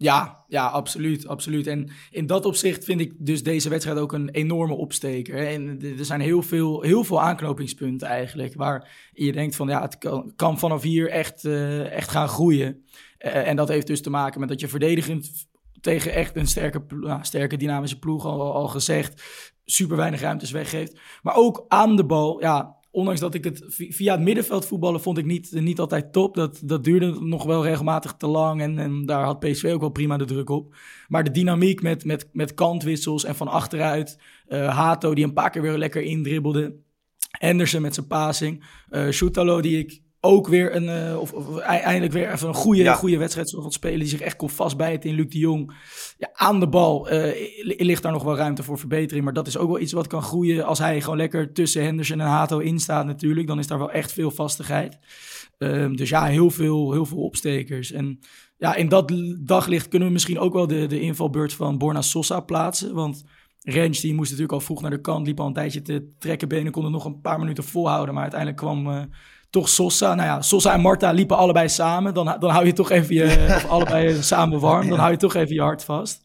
Ja, 0.05 0.43
ja, 0.47 0.67
absoluut, 0.67 1.27
absoluut. 1.27 1.67
En 1.67 1.89
in 2.09 2.27
dat 2.27 2.45
opzicht 2.45 2.83
vind 2.83 3.00
ik 3.00 3.13
dus 3.17 3.43
deze 3.43 3.69
wedstrijd 3.69 3.97
ook 3.97 4.13
een 4.13 4.29
enorme 4.29 4.74
opsteker. 4.74 5.47
En 5.47 5.79
er 5.97 6.05
zijn 6.05 6.21
heel 6.21 6.41
veel, 6.41 6.81
heel 6.81 7.03
veel 7.03 7.21
aanknopingspunten 7.21 8.07
eigenlijk, 8.07 8.53
waar 8.55 9.09
je 9.13 9.31
denkt 9.31 9.55
van 9.55 9.67
ja, 9.67 9.81
het 9.81 9.97
kan, 9.97 10.33
kan 10.35 10.59
vanaf 10.59 10.81
hier 10.81 11.09
echt, 11.09 11.43
uh, 11.43 11.91
echt 11.91 12.09
gaan 12.09 12.27
groeien. 12.27 12.83
Uh, 13.19 13.47
en 13.47 13.55
dat 13.55 13.67
heeft 13.67 13.88
dus 13.88 14.01
te 14.01 14.09
maken 14.09 14.39
met 14.39 14.50
dat 14.50 14.59
je 14.59 14.67
verdedigend 14.67 15.47
tegen 15.81 16.13
echt 16.13 16.35
een 16.35 16.47
sterke, 16.47 16.81
nou, 16.89 17.24
sterke 17.24 17.57
dynamische 17.57 18.00
ploeg, 18.00 18.25
al, 18.25 18.53
al 18.53 18.67
gezegd, 18.67 19.24
super 19.65 19.97
weinig 19.97 20.21
ruimtes 20.21 20.51
weggeeft. 20.51 21.00
Maar 21.21 21.35
ook 21.35 21.65
aan 21.67 21.95
de 21.95 22.05
bal, 22.05 22.41
ja, 22.41 22.75
ondanks 22.95 23.19
dat 23.19 23.33
ik 23.33 23.43
het 23.43 23.63
via 23.67 24.13
het 24.13 24.21
middenveld 24.21 24.65
voetballen 24.65 25.01
vond 25.01 25.17
ik 25.17 25.25
niet, 25.25 25.51
niet 25.51 25.79
altijd 25.79 26.13
top. 26.13 26.35
Dat, 26.35 26.61
dat 26.63 26.83
duurde 26.83 27.19
nog 27.19 27.43
wel 27.43 27.63
regelmatig 27.63 28.13
te 28.13 28.27
lang 28.27 28.61
en, 28.61 28.79
en 28.79 29.05
daar 29.05 29.23
had 29.23 29.39
PSV 29.39 29.71
ook 29.73 29.79
wel 29.79 29.89
prima 29.89 30.17
de 30.17 30.25
druk 30.25 30.49
op. 30.49 30.75
Maar 31.07 31.23
de 31.23 31.31
dynamiek 31.31 31.81
met, 31.81 32.05
met, 32.05 32.29
met 32.31 32.53
kantwissels 32.53 33.23
en 33.23 33.35
van 33.35 33.47
achteruit. 33.47 34.19
Uh, 34.47 34.75
Hato 34.77 35.13
die 35.13 35.23
een 35.23 35.33
paar 35.33 35.49
keer 35.49 35.61
weer 35.61 35.77
lekker 35.77 36.01
indribbelde. 36.01 36.75
Anderson 37.39 37.81
met 37.81 37.93
zijn 37.93 38.07
passing. 38.07 38.63
Uh, 38.89 39.61
die 39.61 39.77
ik 39.77 40.01
ook 40.25 40.48
weer 40.48 40.75
een, 40.75 41.12
uh, 41.12 41.20
of, 41.20 41.34
of, 41.34 41.58
eindelijk 41.58 42.13
weer 42.13 42.32
even 42.32 42.48
een 42.48 42.53
goede, 42.53 42.82
ja. 42.82 42.94
goede 42.94 43.17
wedstrijd 43.17 43.51
van 43.51 43.72
spelen. 43.72 44.00
Die 44.00 44.08
zich 44.08 44.20
echt 44.20 44.36
kon 44.36 44.50
vastbijten 44.50 45.10
in 45.10 45.15
Luc 45.15 45.29
de 45.29 45.38
Jong. 45.38 45.74
Ja, 46.17 46.29
aan 46.34 46.60
de 46.60 46.67
bal 46.67 47.13
uh, 47.13 47.32
ligt 47.63 48.03
daar 48.03 48.12
nog 48.12 48.24
wel 48.24 48.36
ruimte 48.36 48.63
voor 48.63 48.79
verbetering. 48.79 49.24
Maar 49.24 49.34
dat 49.34 49.48
is 49.48 49.58
ook 49.58 49.70
wel 49.70 49.79
iets 49.79 49.94
wat 49.94 50.08
kan 50.08 50.22
groeien 50.22 50.65
als 50.65 50.79
hij 50.79 51.01
gewoon 51.01 51.17
lekker 51.17 51.53
tussen 51.53 51.84
Henderson 51.84 52.20
en 52.20 52.27
Hato 52.27 52.60
instaat 52.60 53.05
natuurlijk. 53.05 53.48
Dan 53.48 53.60
is 53.60 53.67
daar 53.67 53.77
wel 53.77 53.91
echt 53.91 54.13
veel 54.13 54.32
vastigheid. 54.32 55.00
Um, 55.58 55.96
dus 55.96 56.10
ja, 56.10 56.25
heel 56.25 56.50
veel, 56.50 56.91
heel 56.91 57.05
veel 57.05 57.24
opstekers. 57.24 57.91
En 57.91 58.20
ja, 58.58 58.75
in 58.75 58.89
dat 58.89 59.12
daglicht 59.39 59.88
kunnen 59.88 60.08
we 60.08 60.13
misschien 60.13 60.39
ook 60.39 60.53
wel 60.53 60.67
de, 60.67 60.88
de 60.88 61.00
invalbeurt 61.00 61.53
van 61.53 61.77
Borna 61.77 62.01
Sosa 62.01 62.39
plaatsen. 62.39 62.94
Want 62.94 63.24
Rens 63.62 64.00
die 64.00 64.13
moest 64.13 64.29
natuurlijk 64.29 64.58
al 64.60 64.65
vroeg 64.65 64.82
naar 64.82 64.91
de 64.91 65.01
kant, 65.01 65.27
liep 65.27 65.39
al 65.39 65.48
een 65.48 65.53
tijdje 65.53 65.82
te 65.82 66.13
trekken 66.20 66.48
benen, 66.48 66.72
kon 66.72 66.91
nog 66.91 67.05
een 67.05 67.22
paar 67.22 67.39
minuten 67.39 67.63
volhouden. 67.63 68.13
Maar 68.13 68.24
uiteindelijk 68.24 68.62
kwam... 68.62 68.88
Uh, 68.88 69.01
toch 69.55 69.69
Sosa. 69.69 70.15
Nou 70.15 70.27
ja, 70.27 70.41
Sosa 70.41 70.74
en 70.74 70.81
Marta 70.81 71.12
liepen 71.12 71.38
allebei 71.38 71.69
samen. 71.69 72.13
Dan, 72.13 72.35
dan 72.39 72.50
hou 72.50 72.65
je 72.65 72.74
toch 72.74 72.91
even 72.91 73.15
je, 73.15 73.45
of 73.55 73.69
allebei 73.69 74.24
samen 74.24 74.59
warm. 74.59 74.89
Dan 74.89 75.00
hou 75.00 75.12
je 75.12 75.17
toch 75.17 75.35
even 75.35 75.55
je 75.55 75.62
hart 75.62 75.83
vast. 75.83 76.25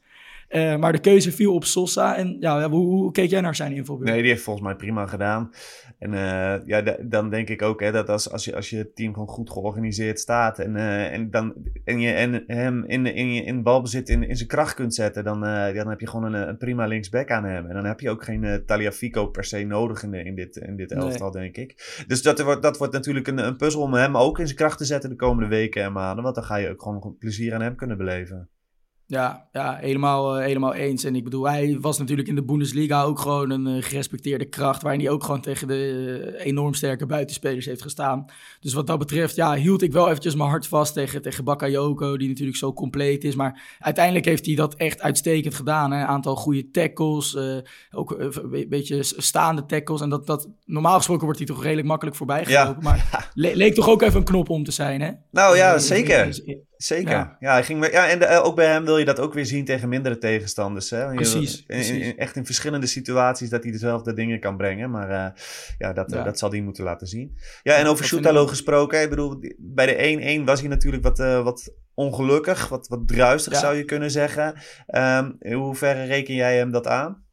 Uh, 0.50 0.76
maar 0.76 0.92
de 0.92 1.00
keuze 1.00 1.33
viel 1.33 1.54
op 1.54 1.64
Sosa. 1.64 2.16
En 2.16 2.37
ja, 2.40 2.71
hoe, 2.71 2.87
hoe 2.87 3.12
keek 3.12 3.30
jij 3.30 3.40
naar 3.40 3.54
zijn 3.54 3.73
invalbeurt? 3.73 4.11
Nee, 4.11 4.21
die 4.21 4.30
heeft 4.30 4.42
volgens 4.42 4.66
mij 4.66 4.76
prima 4.76 5.07
gedaan. 5.07 5.50
En 5.99 6.12
uh, 6.12 6.66
ja, 6.66 6.97
dan 7.02 7.30
denk 7.30 7.49
ik 7.49 7.62
ook 7.62 7.80
hè, 7.80 7.92
dat 7.92 8.09
als, 8.09 8.30
als, 8.30 8.45
je, 8.45 8.57
als 8.57 8.71
je 8.71 8.92
team 8.92 9.12
gewoon 9.12 9.28
goed 9.28 9.50
georganiseerd 9.50 10.21
staat 10.21 10.59
en, 10.59 10.75
uh, 10.76 11.12
en, 11.12 11.30
dan, 11.30 11.54
en 11.85 12.00
je 12.00 12.12
en 12.12 12.45
hem 12.47 12.85
in, 12.85 13.07
in, 13.07 13.45
in 13.45 13.62
balbezit 13.62 14.09
in, 14.09 14.23
in 14.23 14.37
zijn 14.37 14.49
kracht 14.49 14.75
kunt 14.75 14.95
zetten, 14.95 15.25
dan, 15.25 15.40
dan 15.75 15.88
heb 15.88 16.00
je 16.00 16.09
gewoon 16.09 16.35
een, 16.35 16.49
een 16.49 16.57
prima 16.57 16.87
linksback 16.87 17.30
aan 17.30 17.45
hem. 17.45 17.66
En 17.66 17.75
dan 17.75 17.85
heb 17.85 18.00
je 18.00 18.11
ook 18.11 18.25
geen 18.25 18.62
Taliafico 18.66 19.26
per 19.26 19.45
se 19.45 19.64
nodig 19.64 20.02
in, 20.02 20.14
in 20.14 20.35
dit, 20.35 20.57
in 20.57 20.76
dit 20.76 20.92
elftal, 20.92 21.30
nee. 21.30 21.42
denk 21.42 21.57
ik. 21.57 22.04
Dus 22.07 22.23
dat 22.23 22.40
wordt, 22.40 22.62
dat 22.62 22.78
wordt 22.78 22.92
natuurlijk 22.92 23.26
een, 23.26 23.47
een 23.47 23.57
puzzel 23.57 23.83
om 23.83 23.95
hem 23.95 24.16
ook 24.16 24.38
in 24.38 24.47
zijn 24.47 24.59
kracht 24.59 24.78
te 24.78 24.85
zetten 24.85 25.11
de 25.11 25.16
komende 25.16 25.49
weken 25.49 25.83
en 25.83 25.92
maanden. 25.92 26.23
Want 26.23 26.35
dan 26.35 26.45
ga 26.45 26.57
je 26.57 26.71
ook 26.71 26.83
gewoon 26.83 27.16
plezier 27.19 27.54
aan 27.54 27.62
hem 27.62 27.76
kunnen 27.76 27.97
beleven. 27.97 28.49
Ja, 29.10 29.48
ja 29.52 29.76
helemaal, 29.80 30.38
uh, 30.38 30.44
helemaal 30.44 30.74
eens. 30.74 31.04
En 31.04 31.16
ik 31.16 31.24
bedoel, 31.24 31.48
hij 31.48 31.78
was 31.80 31.98
natuurlijk 31.98 32.28
in 32.28 32.34
de 32.34 32.42
Bundesliga 32.42 33.02
ook 33.02 33.18
gewoon 33.18 33.50
een 33.50 33.76
uh, 33.76 33.82
gerespecteerde 33.82 34.44
kracht. 34.44 34.82
Waarin 34.82 35.00
hij 35.00 35.10
ook 35.10 35.24
gewoon 35.24 35.40
tegen 35.40 35.68
de 35.68 36.34
uh, 36.36 36.46
enorm 36.46 36.74
sterke 36.74 37.06
buitenspelers 37.06 37.66
heeft 37.66 37.82
gestaan. 37.82 38.24
Dus 38.60 38.72
wat 38.72 38.86
dat 38.86 38.98
betreft, 38.98 39.36
ja, 39.36 39.54
hield 39.54 39.82
ik 39.82 39.92
wel 39.92 40.08
eventjes 40.08 40.34
mijn 40.34 40.48
hart 40.48 40.66
vast 40.66 40.94
tegen, 40.94 41.22
tegen 41.22 41.44
Bakayoko. 41.44 42.16
Die 42.16 42.28
natuurlijk 42.28 42.56
zo 42.56 42.72
compleet 42.72 43.24
is. 43.24 43.34
Maar 43.34 43.76
uiteindelijk 43.78 44.24
heeft 44.24 44.46
hij 44.46 44.54
dat 44.54 44.74
echt 44.74 45.00
uitstekend 45.00 45.54
gedaan. 45.54 45.92
Hè? 45.92 46.00
Een 46.00 46.06
aantal 46.06 46.36
goede 46.36 46.70
tackles. 46.70 47.36
ook 47.90 48.10
een 48.10 48.66
beetje 48.68 49.02
staande 49.02 49.66
tackles. 49.66 50.00
En 50.00 50.08
dat, 50.08 50.26
dat, 50.26 50.49
normaal 50.64 50.96
gesproken 50.96 51.25
wordt 51.25 51.38
hij 51.38 51.49
toch 51.49 51.62
redelijk 51.62 51.86
makkelijk 51.86 52.16
voorbij 52.16 52.44
gelopen. 52.44 52.82
Ja. 52.82 52.90
Maar 52.90 53.28
le 53.34 53.56
leek 53.56 53.75
toch 53.75 53.88
ook 53.88 54.02
even 54.02 54.18
een 54.18 54.25
knop 54.25 54.49
om 54.49 54.64
te 54.64 54.73
zijn, 54.73 55.00
hè? 55.00 55.10
Nou 55.30 55.56
ja, 55.56 55.78
zeker. 55.78 56.38
Zeker. 56.82 57.10
Ja, 57.10 57.36
ja, 57.40 57.52
hij 57.52 57.64
ging, 57.64 57.90
ja 57.93 58.08
en 58.08 58.19
de, 58.19 58.43
ook 58.43 58.54
bij 58.54 58.66
hem 58.66 58.84
wil 58.84 58.99
je 58.99 59.04
dat 59.04 59.21
ook 59.21 59.34
weer 59.34 59.47
zien 59.47 59.64
tegen 59.64 59.88
mindere 59.88 60.19
tegenstanders. 60.19 60.90
Hè? 60.90 61.14
Precies. 61.14 61.64
In, 61.66 62.02
in, 62.02 62.19
echt 62.19 62.36
in 62.36 62.47
verschillende 62.47 62.86
situaties 62.86 63.50
dat 63.50 63.62
hij 63.62 63.73
dezelfde 63.73 64.12
dingen 64.12 64.40
kan 64.40 64.56
brengen. 64.56 64.90
Maar 64.90 65.10
uh, 65.10 65.43
ja, 65.78 65.93
dat, 65.93 66.10
ja. 66.10 66.23
dat 66.23 66.38
zal 66.38 66.50
hij 66.50 66.60
moeten 66.60 66.84
laten 66.84 67.06
zien. 67.06 67.36
Ja, 67.62 67.75
en 67.75 67.86
over 67.86 68.04
Shootalo 68.04 68.47
gesproken. 68.47 69.02
Ik 69.02 69.10
bedoel, 69.10 69.43
bij 69.58 69.86
de 69.86 70.40
1-1 70.40 70.45
was 70.45 70.60
hij 70.60 70.69
natuurlijk 70.69 71.02
wat, 71.02 71.19
uh, 71.19 71.43
wat 71.43 71.75
ongelukkig. 71.95 72.69
Wat, 72.69 72.88
wat 72.88 73.08
druistig 73.08 73.56
zou 73.56 73.76
je 73.76 73.84
kunnen 73.84 74.10
zeggen. 74.10 74.54
Um, 74.86 75.36
in 75.38 75.52
hoeverre 75.52 76.04
reken 76.04 76.34
jij 76.34 76.56
hem 76.56 76.71
dat 76.71 76.86
aan? 76.86 77.25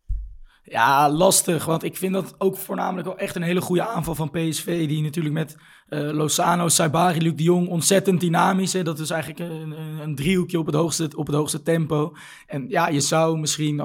Ja, 0.63 1.10
lastig. 1.10 1.65
Want 1.65 1.83
ik 1.83 1.97
vind 1.97 2.13
dat 2.13 2.36
ook 2.38 2.57
voornamelijk 2.57 3.07
wel 3.07 3.17
echt 3.17 3.36
een 3.36 3.41
hele 3.41 3.62
goede 3.62 3.88
aanval 3.88 4.15
van 4.15 4.31
PSV. 4.31 4.88
Die 4.88 5.01
natuurlijk 5.01 5.36
met 5.36 5.55
uh, 5.89 6.12
Lozano, 6.12 6.67
Saibari, 6.67 7.21
Luc 7.21 7.36
de 7.36 7.43
Jong 7.43 7.67
ontzettend 7.67 8.19
dynamisch. 8.19 8.73
Hè? 8.73 8.84
Dat 8.84 9.00
is 9.00 9.10
eigenlijk 9.10 9.52
een, 9.52 9.71
een, 10.02 10.15
driehoekje 10.15 10.60
op 10.60 10.65
het, 10.65 10.76
hoogste, 10.76 11.10
op 11.15 11.28
het 11.28 11.36
hoogste 11.36 11.62
tempo. 11.62 12.15
En 12.47 12.65
ja, 12.69 12.88
je 12.88 13.00
zou 13.00 13.39
misschien, 13.39 13.82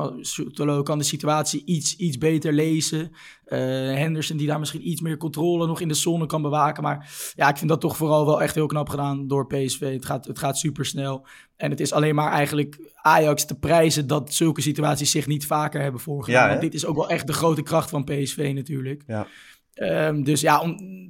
Tolo 0.53 0.83
kan 0.83 0.99
de 0.99 1.05
situatie 1.05 1.63
iets, 1.65 1.97
iets 1.97 2.19
beter 2.19 2.53
lezen. 2.53 3.11
Uh, 3.47 3.59
Henderson 3.95 4.37
die 4.37 4.47
daar 4.47 4.59
misschien 4.59 4.89
iets 4.89 5.01
meer 5.01 5.17
controle 5.17 5.67
nog 5.67 5.81
in 5.81 5.89
de 5.89 5.95
zone 5.95 6.27
kan 6.27 6.43
bewaken. 6.43 6.83
Maar 6.83 7.33
ja, 7.37 7.49
ik 7.49 7.57
vind 7.57 7.71
dat 7.71 7.81
toch 7.81 7.97
vooral 7.97 8.27
wel 8.27 8.43
echt 8.43 8.55
heel 8.55 8.67
knap 8.67 8.89
gedaan 8.89 9.27
door 9.27 9.47
PSV. 9.47 9.93
Het 9.93 10.05
gaat, 10.05 10.27
het 10.27 10.39
gaat 10.39 10.59
super 10.59 10.85
snel. 10.85 11.27
En 11.57 11.71
het 11.71 11.81
is 11.81 11.93
alleen 11.93 12.15
maar 12.15 12.33
eigenlijk 12.33 12.93
Ajax 12.95 13.45
te 13.45 13.59
prijzen 13.59 14.07
dat 14.07 14.35
zulke 14.35 14.61
situaties 14.61 15.11
zich 15.11 15.27
niet 15.27 15.47
vaker 15.47 15.81
hebben 15.81 16.01
voorgedaan. 16.01 16.43
Ja, 16.43 16.49
Want 16.49 16.61
dit 16.61 16.75
is 16.75 16.87
ook 16.87 16.97
wel 16.97 17.09
echt 17.09 17.27
de 17.27 17.33
grote 17.33 17.63
kracht 17.63 17.91
van 17.91 18.05
PSV 18.05 18.53
natuurlijk. 18.55 19.03
Ja. 19.07 19.27
Um, 19.75 20.25
dus 20.25 20.41
ja, 20.41 20.65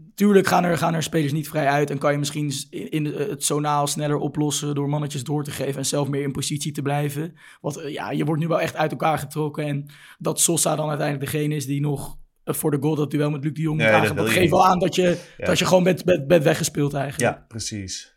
natuurlijk 0.06 0.46
gaan 0.46 0.64
er, 0.64 0.78
gaan 0.78 0.94
er 0.94 1.02
spelers 1.02 1.32
niet 1.32 1.48
vrij 1.48 1.66
uit. 1.66 1.90
En 1.90 1.98
kan 1.98 2.12
je 2.12 2.18
misschien 2.18 2.52
in, 2.70 2.90
in 2.90 3.04
het 3.04 3.44
zonaal 3.44 3.86
sneller 3.86 4.16
oplossen 4.16 4.74
door 4.74 4.88
mannetjes 4.88 5.24
door 5.24 5.44
te 5.44 5.50
geven 5.50 5.78
en 5.78 5.86
zelf 5.86 6.08
meer 6.08 6.22
in 6.22 6.32
positie 6.32 6.72
te 6.72 6.82
blijven. 6.82 7.34
Want 7.60 7.78
uh, 7.78 7.92
ja, 7.92 8.10
je 8.10 8.24
wordt 8.24 8.40
nu 8.40 8.48
wel 8.48 8.60
echt 8.60 8.76
uit 8.76 8.90
elkaar 8.90 9.18
getrokken. 9.18 9.66
En 9.66 9.86
dat 10.18 10.40
Sosa 10.40 10.76
dan 10.76 10.88
uiteindelijk 10.88 11.30
degene 11.30 11.54
is 11.54 11.66
die 11.66 11.80
nog 11.80 12.18
voor 12.44 12.70
de 12.70 12.78
goal 12.80 12.94
dat 12.94 13.10
duel 13.10 13.30
met 13.30 13.44
Luc 13.44 13.52
de 13.52 13.60
Jong 13.60 13.78
nee, 13.78 13.88
aangaan. 13.88 14.16
Dat, 14.16 14.26
dat 14.26 14.34
geeft 14.34 14.50
wel 14.50 14.66
aan 14.66 14.78
dat 14.78 14.94
je, 14.94 15.18
ja. 15.38 15.46
dat 15.46 15.58
je 15.58 15.64
gewoon 15.64 15.84
bent, 15.84 16.04
bent, 16.04 16.26
bent 16.26 16.44
weggespeeld 16.44 16.94
eigenlijk. 16.94 17.34
Ja, 17.34 17.44
precies. 17.48 18.16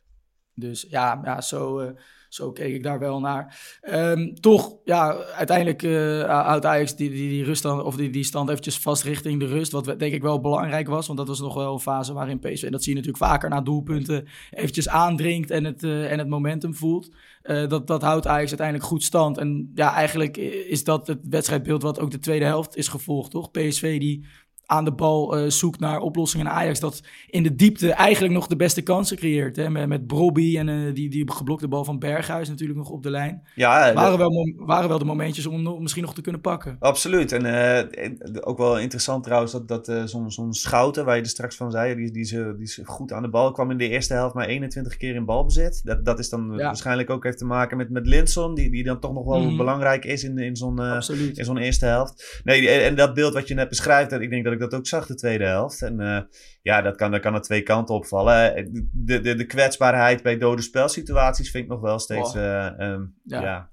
Dus 0.54 0.86
ja, 0.90 1.22
ja 1.24 1.42
zo, 1.42 1.82
uh, 1.82 1.90
zo 2.36 2.52
keek 2.52 2.74
ik 2.74 2.84
daar 2.84 3.00
wel 3.00 3.20
naar. 3.20 3.60
Um, 3.82 4.36
toch, 4.36 4.76
ja, 4.84 5.16
uiteindelijk 5.16 5.84
uh, 5.84 6.24
houdt 6.24 6.66
Ajax 6.66 6.96
die, 6.96 7.10
die, 7.10 7.30
die, 7.30 7.44
rust 7.44 7.66
of 7.66 7.96
die, 7.96 8.10
die 8.10 8.24
stand 8.24 8.50
eventjes 8.50 8.80
vast 8.80 9.04
richting 9.04 9.40
de 9.40 9.46
rust. 9.46 9.72
Wat 9.72 9.86
denk 9.86 10.14
ik 10.14 10.22
wel 10.22 10.42
belangrijk 10.42 10.88
was, 10.88 11.08
want 11.08 11.20
dat 11.20 11.28
was 11.28 11.40
nog 11.40 11.54
wel 11.54 11.74
een 11.74 11.80
fase 11.80 12.14
waarin 12.14 12.40
PSV, 12.40 12.64
en 12.64 12.72
dat 12.72 12.84
zie 12.84 12.94
je 12.94 13.00
natuurlijk 13.00 13.32
vaker 13.32 13.50
na 13.50 13.62
doelpunten, 13.62 14.28
eventjes 14.52 14.90
aandringt 14.90 15.52
en 15.52 15.64
het, 15.64 15.84
uh, 15.84 16.12
en 16.12 16.20
het 16.20 16.28
momentum 16.28 16.76
voelt. 16.76 17.10
Uh, 17.44 17.68
dat, 17.68 17.88
dat 17.88 18.02
houdt 18.02 18.28
Ajax 18.28 18.48
uiteindelijk 18.48 18.88
goed 18.88 19.04
stand. 19.04 19.38
En 19.38 19.72
ja, 19.76 19.94
eigenlijk 19.94 20.38
is 20.38 20.84
dat 20.84 21.08
het 21.08 21.20
wedstrijdbeeld 21.30 21.82
wat 21.82 22.00
ook 22.00 22.12
de 22.12 22.20
tweede 22.20 22.46
helft 22.46 22.76
is 22.76 22.88
gevolgd, 22.88 23.32
toch? 23.32 23.52
PSV 23.52 24.00
die 24.00 24.26
aan 24.66 24.86
de 24.86 24.92
bal 24.92 25.38
uh, 25.38 25.50
zoekt 25.50 25.80
naar 25.80 26.00
oplossingen. 26.00 26.46
En 26.46 26.52
Ajax 26.52 26.80
dat 26.80 27.02
in 27.30 27.44
de 27.44 27.56
diepte 27.56 27.92
eigenlijk 27.92 28.34
nog 28.34 28.48
de 28.48 28.56
beste 28.56 28.82
kansen 28.82 29.18
creëert. 29.18 29.56
Hè? 29.56 29.70
Met, 29.70 29.88
met 29.88 30.08
Brobby 30.08 30.58
en 30.58 30.68
uh, 30.68 30.94
die, 30.94 31.10
die 31.10 31.32
geblokte 31.32 31.68
bal 31.68 31.84
van 31.84 32.00
Berghuis 32.00 32.50
natuurlijk 32.50 32.80
nog 32.80 32.90
op 32.90 33.04
de 33.04 33.10
lijn. 33.10 33.44
Ja, 33.56 33.94
waren, 33.94 34.18
wel, 34.18 34.54
waren 34.56 34.90
wel 34.90 35.00
de 35.00 35.06
momentjes 35.06 35.46
om 35.46 35.82
misschien 35.82 36.04
nog 36.04 36.14
te 36.14 36.22
kunnen 36.22 36.42
pakken. 36.42 36.76
Absoluut. 36.80 37.32
En 37.32 37.46
uh, 37.46 38.48
ook 38.48 38.58
wel 38.58 38.80
interessant 38.80 39.24
trouwens 39.24 39.52
dat, 39.52 39.68
dat 39.68 40.10
zo'n 40.10 40.32
zo'n 40.32 40.54
Schouten, 40.54 41.06
waar 41.06 41.16
je 41.16 41.22
er 41.22 41.28
straks 41.28 41.56
van 41.56 41.72
zei, 41.72 41.96
die, 41.96 42.12
die, 42.12 42.24
ze, 42.24 42.54
die 42.58 42.64
is 42.64 42.80
goed 42.84 43.12
aan 43.12 43.22
de 43.22 43.30
bal. 43.30 43.52
Kwam 43.52 43.72
in 43.72 43.78
de 43.78 43.90
eerste 43.90 44.14
helft 44.14 44.36
maar 44.36 44.48
21 44.48 44.98
keer 44.98 45.16
in 45.16 45.26
balbezit. 45.26 45.82
Dat, 45.84 46.06
dat 46.06 46.20
is 46.20 46.30
dan 46.30 46.54
ja. 46.58 46.66
waarschijnlijk 46.66 47.10
ook 47.10 47.24
heeft 47.24 47.38
te 47.38 47.46
maken 47.46 47.78
met, 47.78 47.90
met 47.90 48.08
Linson, 48.08 48.56
die, 48.56 48.72
die 48.72 48.84
dan 48.84 49.00
toch 49.00 49.14
nog 49.14 49.26
wel 49.26 49.40
mm 49.40 49.48
-hmm. 49.48 49.58
belangrijk 49.58 50.06
is 50.06 50.24
in, 50.24 50.38
in 50.38 50.56
zo'n 50.56 50.80
in 51.34 51.46
zo'n 51.46 51.58
eerste 51.58 51.86
helft. 51.86 52.42
Nee, 52.44 52.70
en 52.70 52.96
dat 52.96 53.14
beeld 53.14 53.34
wat 53.34 53.48
je 53.48 53.54
net 53.54 53.70
beschrijft, 53.70 54.10
dat 54.10 54.22
ik 54.22 54.30
denk 54.30 54.44
dat 54.44 54.54
ik 54.56 54.70
dat 54.70 54.80
ook 54.80 54.88
zag, 54.88 55.06
de 55.06 55.16
tweede 55.16 55.46
helft. 55.46 55.82
En 55.82 56.28
ja, 56.62 56.82
dat 56.82 56.96
kan, 56.96 57.12
dat 57.12 57.22
kan 57.22 57.34
er 57.34 57.42
twee 57.42 57.62
kanten 57.62 57.96
opvallen. 57.96 58.70
De, 58.94 59.20
de, 59.20 59.36
de 59.36 59.46
kwetsbaarheid 59.46 60.24
bij 60.24 60.38
dode 60.38 60.62
spelsituaties 60.62 61.52
vind 61.52 61.64
ik 61.64 61.70
nog 61.70 61.82
wel 61.82 62.00
steeds 62.00 62.36
um, 62.36 63.16
ja. 63.24 63.42
ja. 63.42 63.70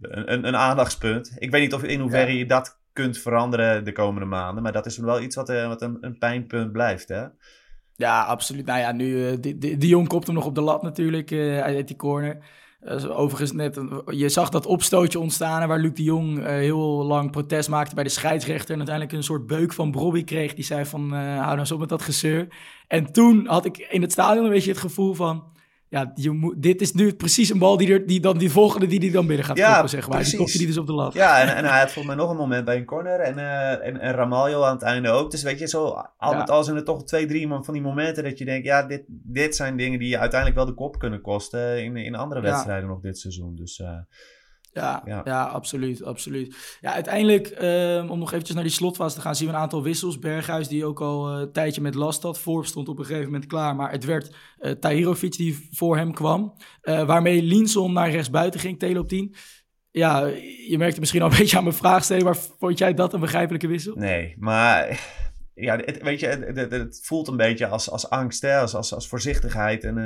een, 0.00 0.46
een 0.46 0.56
aandachtspunt. 0.56 1.32
Ik 1.38 1.50
weet 1.50 1.62
niet 1.62 1.74
of 1.74 1.82
in 1.82 2.00
hoeverre 2.00 2.38
je 2.38 2.46
dat 2.46 2.80
kunt 2.92 3.18
veranderen 3.18 3.84
de 3.84 3.92
komende 3.92 4.26
maanden. 4.26 4.62
Maar 4.62 4.72
dat 4.72 4.86
is 4.86 4.98
wel 4.98 5.20
iets 5.20 5.36
wat, 5.36 5.48
wat 5.48 5.82
een, 5.82 5.98
een 6.00 6.18
pijnpunt 6.18 6.72
blijft, 6.72 7.08
hè? 7.08 7.24
Ja, 7.96 8.22
absoluut. 8.22 8.66
Nou 8.66 8.80
ja, 8.80 8.92
nu, 8.92 9.06
uh, 9.06 9.36
die, 9.40 9.58
die, 9.58 9.76
die 9.76 9.88
jong 9.88 10.08
kopt 10.08 10.26
hem 10.26 10.34
nog 10.34 10.46
op 10.46 10.54
de 10.54 10.60
lat 10.60 10.82
natuurlijk 10.82 11.30
uh, 11.30 11.60
uit 11.60 11.86
die 11.86 11.96
corner. 11.96 12.44
Uh, 12.84 13.18
overigens 13.18 13.52
net, 13.52 13.80
je 14.06 14.28
zag 14.28 14.48
dat 14.48 14.66
opstootje 14.66 15.20
ontstaan 15.20 15.68
waar 15.68 15.78
Luc 15.78 15.94
de 15.94 16.02
Jong 16.02 16.46
heel 16.46 17.04
lang 17.04 17.30
protest 17.30 17.68
maakte 17.68 17.94
bij 17.94 18.04
de 18.04 18.10
scheidsrechter. 18.10 18.70
En 18.70 18.76
uiteindelijk 18.76 19.16
een 19.16 19.22
soort 19.24 19.46
beuk 19.46 19.72
van 19.72 19.90
Brobby 19.90 20.24
kreeg. 20.24 20.54
Die 20.54 20.64
zei 20.64 20.84
van, 20.84 21.12
hou 21.12 21.44
nou 21.44 21.58
eens 21.58 21.72
op 21.72 21.78
met 21.78 21.88
dat 21.88 22.02
gezeur. 22.02 22.48
En 22.88 23.12
toen 23.12 23.46
had 23.46 23.64
ik 23.64 23.78
in 23.78 24.02
het 24.02 24.12
stadion 24.12 24.44
een 24.44 24.50
beetje 24.50 24.70
het 24.70 24.80
gevoel 24.80 25.14
van 25.14 25.44
ja, 25.92 26.12
je 26.14 26.30
moet, 26.30 26.62
dit 26.62 26.80
is 26.80 26.92
nu 26.92 27.14
precies 27.14 27.50
een 27.50 27.58
bal 27.58 27.76
die, 27.76 27.92
er, 27.92 28.06
die 28.06 28.20
dan 28.20 28.38
die 28.38 28.50
volgende 28.50 28.86
die, 28.86 29.00
die 29.00 29.10
dan 29.10 29.26
binnen 29.26 29.46
gaat 29.46 29.56
ja, 29.56 29.86
zeg 29.86 30.08
maar. 30.08 30.24
Die 30.24 30.58
die 30.58 30.66
dus 30.66 30.78
op 30.78 30.86
de 30.86 30.92
lat. 30.92 31.12
Ja, 31.12 31.40
en, 31.40 31.56
en 31.56 31.64
hij 31.64 31.78
had 31.78 31.92
volgens 31.92 32.14
mij 32.14 32.24
nog 32.24 32.30
een 32.30 32.36
moment 32.36 32.64
bij 32.64 32.76
een 32.76 32.84
corner 32.84 33.20
en, 33.20 33.38
uh, 33.38 33.86
en, 33.86 34.00
en 34.00 34.12
Ramaljo 34.12 34.62
aan 34.62 34.74
het 34.74 34.82
einde 34.82 35.10
ook. 35.10 35.30
Dus 35.30 35.42
weet 35.42 35.58
je, 35.58 35.68
zo 35.68 36.02
al 36.16 36.34
met 36.34 36.50
al 36.50 36.64
zijn 36.64 36.76
er 36.76 36.84
toch 36.84 37.04
twee, 37.04 37.26
drie 37.26 37.48
van 37.48 37.72
die 37.72 37.82
momenten 37.82 38.24
dat 38.24 38.38
je 38.38 38.44
denkt, 38.44 38.66
ja, 38.66 38.82
dit, 38.82 39.02
dit 39.08 39.56
zijn 39.56 39.76
dingen 39.76 39.98
die 39.98 40.08
je 40.08 40.18
uiteindelijk 40.18 40.60
wel 40.60 40.68
de 40.68 40.74
kop 40.74 40.98
kunnen 40.98 41.20
kosten 41.20 41.84
in, 41.84 41.96
in 41.96 42.14
andere 42.14 42.40
wedstrijden 42.40 42.88
nog 42.88 43.00
dit 43.00 43.18
seizoen. 43.18 43.54
Dus... 43.54 43.78
Uh, 43.78 43.88
ja, 44.72 45.02
ja, 45.24 45.44
absoluut, 45.44 46.04
absoluut. 46.04 46.78
Ja, 46.80 46.92
uiteindelijk, 46.92 47.46
ehm, 47.46 48.08
om 48.08 48.18
nog 48.18 48.30
eventjes 48.30 48.54
naar 48.54 48.64
die 48.64 48.72
slotfase 48.72 49.14
te 49.14 49.20
gaan, 49.20 49.36
zien 49.36 49.48
we 49.48 49.54
een 49.54 49.60
aantal 49.60 49.82
wissels. 49.82 50.18
Berghuis, 50.18 50.68
die 50.68 50.84
ook 50.84 51.00
al 51.00 51.34
uh, 51.34 51.40
een 51.40 51.52
tijdje 51.52 51.80
met 51.80 51.94
last 51.94 52.22
had. 52.22 52.38
Forbes 52.38 52.68
stond 52.68 52.88
op 52.88 52.98
een 52.98 53.04
gegeven 53.04 53.26
moment 53.26 53.46
klaar, 53.46 53.76
maar 53.76 53.90
het 53.90 54.04
werd 54.04 54.36
uh, 54.58 54.70
Tahirovic 54.70 55.32
die 55.32 55.68
voor 55.70 55.96
hem 55.96 56.12
kwam. 56.12 56.54
Uh, 56.82 57.04
waarmee 57.04 57.42
Linson 57.42 57.92
naar 57.92 58.10
rechtsbuiten 58.10 58.60
ging, 58.60 58.78
tele 58.78 58.98
op 58.98 59.08
10. 59.08 59.34
Ja, 59.90 60.26
je 60.68 60.78
merkte 60.78 61.00
misschien 61.00 61.22
al 61.22 61.30
een 61.30 61.38
beetje 61.38 61.56
aan 61.56 61.64
mijn 61.64 61.76
vraag 61.76 62.04
stellen, 62.04 62.24
maar 62.24 62.36
vond 62.58 62.78
jij 62.78 62.94
dat 62.94 63.12
een 63.12 63.20
begrijpelijke 63.20 63.66
wissel? 63.66 63.94
Nee, 63.96 64.34
maar 64.38 65.00
ja, 65.54 65.76
het, 65.76 66.02
weet 66.02 66.20
je, 66.20 66.26
het, 66.26 66.70
het, 66.70 67.00
voelt 67.02 67.28
een 67.28 67.36
beetje 67.36 67.66
als, 67.66 67.90
als 67.90 68.10
angst, 68.10 68.42
hè? 68.42 68.58
Als, 68.58 68.74
als, 68.74 68.94
als 68.94 69.08
voorzichtigheid 69.08 69.84
en 69.84 69.96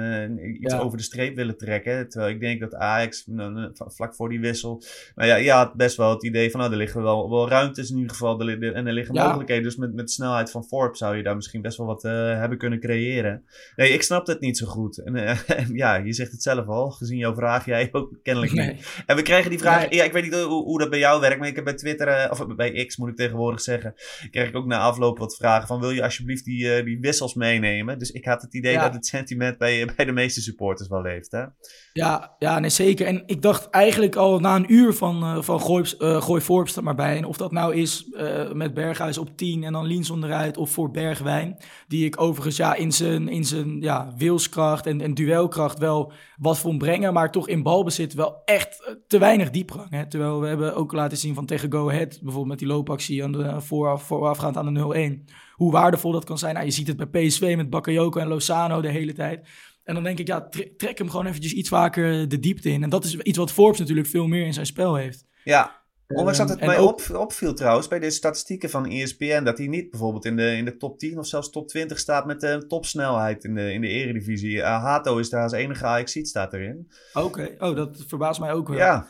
uh, 0.41 0.61
iets 0.61 0.75
over 0.75 0.99
de 0.99 1.05
streep 1.05 1.37
willen 1.37 1.57
trekken. 1.57 2.09
Terwijl 2.09 2.33
ik 2.33 2.41
denk 2.41 2.61
dat 2.61 2.75
Ajax 2.75 3.27
nou, 3.27 3.71
vlak 3.75 4.15
voor 4.15 4.29
die 4.29 4.41
wissel. 4.41 4.83
Nou 5.15 5.29
ja, 5.29 5.37
je 5.37 5.51
had 5.51 5.75
best 5.75 5.97
wel 5.97 6.11
het 6.11 6.25
idee 6.25 6.51
van, 6.51 6.61
nou, 6.61 6.73
er 6.73 6.79
liggen 6.79 7.03
wel, 7.03 7.31
wel 7.31 7.49
ruimtes 7.49 7.91
in 7.91 7.97
ieder 7.97 8.11
geval. 8.11 8.41
en 8.41 8.87
er 8.87 8.93
liggen 8.93 9.15
mogelijkheden. 9.15 9.63
Dus 9.63 9.77
met, 9.77 9.95
met 9.95 10.07
de 10.07 10.13
snelheid 10.13 10.51
van 10.51 10.65
Forbes 10.65 10.99
zou 10.99 11.17
je 11.17 11.23
daar 11.23 11.37
misschien 11.37 11.63
best 11.63 11.79
wel 11.79 11.87
wat 11.87 12.05
uh, 12.05 12.13
hebben 12.13 12.59
kunnen 12.59 12.81
creëren. 12.81 13.45
Nee, 13.77 13.91
ik 13.91 14.03
snap 14.03 14.27
het 14.27 14.41
niet 14.41 14.59
zo 14.59 14.67
goed. 14.67 14.99
En, 14.99 15.17
uh, 15.17 15.39
ja, 15.73 15.95
je 15.95 16.13
zegt 16.13 16.33
het 16.33 16.43
zelf 16.43 16.67
al, 16.67 16.91
gezien 16.91 17.19
jouw 17.19 17.35
vraag, 17.35 17.65
jij 17.65 17.89
ook 17.93 18.19
kennelijk 18.23 18.53
niet. 18.53 19.03
En 19.07 19.17
we 19.17 19.23
kregen 19.23 19.51
die 19.51 19.59
vraag, 19.59 19.95
ja, 19.95 20.05
ik 20.05 20.13
weet 20.13 20.23
niet 20.23 20.35
hoe, 20.35 20.65
hoe, 20.65 20.79
dat 20.79 20.91
bij 20.91 20.99
jou 20.99 21.21
werkt, 21.21 21.39
maar 21.39 21.49
ik 21.49 21.55
heb 21.55 21.65
bij 21.65 21.75
Twitter, 21.75 22.31
of 22.31 22.47
bij 22.57 22.85
X 22.85 22.97
moet 22.97 23.09
ik 23.09 23.17
tegenwoordig 23.17 23.61
zeggen, 23.61 23.95
kreeg 24.31 24.49
ik 24.49 24.57
ook 24.57 24.67
na 24.67 24.79
afloop 24.79 25.19
wat 25.19 25.36
vragen 25.37 25.67
van 25.67 25.81
wil 25.81 25.91
je 25.91 26.03
alsjeblieft 26.03 26.45
die, 26.45 26.79
uh, 26.79 26.85
die 26.85 27.01
wissels 27.01 27.35
meenemen. 27.35 27.99
Dus 27.99 28.11
ik 28.11 28.25
had 28.25 28.43
het 28.43 28.55
idee 28.55 28.79
dat 28.79 28.95
het 28.95 29.07
sentiment 29.07 29.59
bij, 29.59 29.91
bij 29.97 30.05
de 30.05 30.13
meeste 30.13 30.41
supporters 30.41 30.89
wel 30.89 31.03
leeft. 31.03 31.31
Hè? 31.31 31.45
Ja, 31.93 32.35
ja 32.39 32.59
nee, 32.59 32.71
zeker. 32.71 33.07
En 33.07 33.23
ik 33.27 33.43
dacht 33.43 33.71
eigenlijk 33.71 34.17
al 34.17 34.41
na 34.41 34.57
een 34.57 34.73
uur 34.73 34.93
van, 34.93 35.23
uh, 35.23 35.43
van 35.43 35.61
Gooi, 35.61 35.85
uh, 35.99 36.23
Gooi 36.23 36.41
Forbes 36.41 36.77
er 36.77 36.83
maar 36.83 36.95
bij. 36.95 37.17
En 37.17 37.25
of 37.25 37.37
dat 37.37 37.53
nou 37.53 37.75
is 37.75 38.07
met 38.53 38.75
Berghuis 38.75 39.19
op 39.19 39.37
10 39.37 39.65
en 39.65 39.73
dan 39.73 39.87
Liens 39.87 40.11
onderuit 40.11 40.57
of 40.57 40.71
voor 40.71 40.91
Bergwijn. 40.91 41.57
Die 41.89 42.05
ik 42.05 42.21
overigens 42.21 42.57
ja, 42.57 42.75
in 42.75 42.93
zijn, 42.93 43.29
in 43.29 43.45
zijn 43.45 43.81
ja, 43.81 44.13
wilskracht 44.17 44.87
en, 44.87 45.01
en 45.01 45.15
duelkracht 45.15 45.79
wel 45.79 46.13
wat 46.37 46.59
vond 46.59 46.79
brengen. 46.79 47.13
Maar 47.13 47.33
toch 47.33 47.49
in 47.49 47.63
balbezit 47.63 48.15
wel 48.15 48.43
echt 48.45 48.97
te 49.07 49.19
weinig 49.19 49.51
diepgang. 49.51 49.91
Hè? 49.91 50.07
Terwijl 50.07 50.41
we 50.41 50.47
hebben 50.47 50.75
ook 50.75 50.93
laten 50.93 51.19
zien 51.19 51.35
van 51.35 51.47
tegen 51.47 51.73
Go 51.73 51.89
Ahead. 51.89 52.09
Bijvoorbeeld 52.09 52.47
met 52.47 52.59
die 52.59 52.69
loopactie 52.69 53.25
aan 53.25 53.33
de, 53.33 53.61
vooraf, 53.61 54.03
voorafgaand 54.03 54.57
aan 54.57 54.75
de 54.75 55.25
0-1 55.26 55.26
hoe 55.53 55.73
waardevol 55.73 56.13
dat 56.13 56.25
kan 56.25 56.39
zijn. 56.39 56.55
Nou, 56.55 56.67
je 56.67 56.73
ziet 56.73 56.87
het 56.87 57.11
bij 57.11 57.27
PSV 57.27 57.55
met 57.57 57.71
Bakayoko 57.71 58.21
en 58.21 58.29
Lozano 58.29 58.81
de 58.81 58.89
hele 58.89 59.13
tijd. 59.13 59.49
En 59.85 59.95
dan 59.95 60.03
denk 60.03 60.19
ik, 60.19 60.27
ja, 60.27 60.49
trek 60.77 60.99
hem 60.99 61.11
gewoon 61.11 61.27
eventjes 61.27 61.53
iets 61.53 61.69
vaker 61.69 62.29
de 62.29 62.39
diepte 62.39 62.71
in. 62.71 62.83
En 62.83 62.91
dat 62.91 63.05
is 63.05 63.17
iets 63.17 63.39
wat 63.39 63.53
Forbes 63.53 63.79
natuurlijk 63.79 64.09
veel 64.09 64.27
meer 64.27 64.47
in 64.47 64.55
zijn 64.55 64.67
spel 64.67 64.95
heeft. 64.95 65.25
Ja, 65.45 65.85
Ondanks 66.09 66.39
dat 66.39 66.49
het 66.49 66.59
ehm, 66.59 66.67
mij 66.67 66.79
op, 66.79 67.01
opviel 67.15 67.55
trouwens 67.55 67.89
bij 67.89 67.99
de 67.99 68.11
statistieken 68.11 68.71
van 68.71 68.87
ESPN, 68.87 69.45
dat 69.45 69.59
hij 69.59 69.67
niet 69.67 69.91
bijvoorbeeld 69.91 70.25
in 70.25 70.37
de, 70.37 70.57
in 70.57 70.65
de 70.65 70.77
top 70.77 70.99
10 70.99 71.19
of 71.19 71.27
zelfs 71.27 71.51
top 71.51 71.69
20 71.69 71.99
staat 71.99 72.27
met 72.27 72.41
de 72.41 72.65
topsnelheid 72.67 73.45
in 73.45 73.55
de, 73.55 73.73
in 73.73 73.81
de 73.81 73.89
eredivisie. 73.89 74.57
Uh, 74.57 74.63
Hato 74.63 75.19
is 75.19 75.31
daar 75.31 75.43
als 75.43 75.53
enige 75.53 75.85
ajax 75.85 76.19
staat 76.23 76.53
erin. 76.53 76.91
Oké, 77.13 77.55
oh, 77.59 77.77
dat 77.77 78.05
verbaast 78.07 78.41
mij 78.41 78.53
ook 78.53 78.69
wel. 78.69 78.77
Ja, 78.77 79.07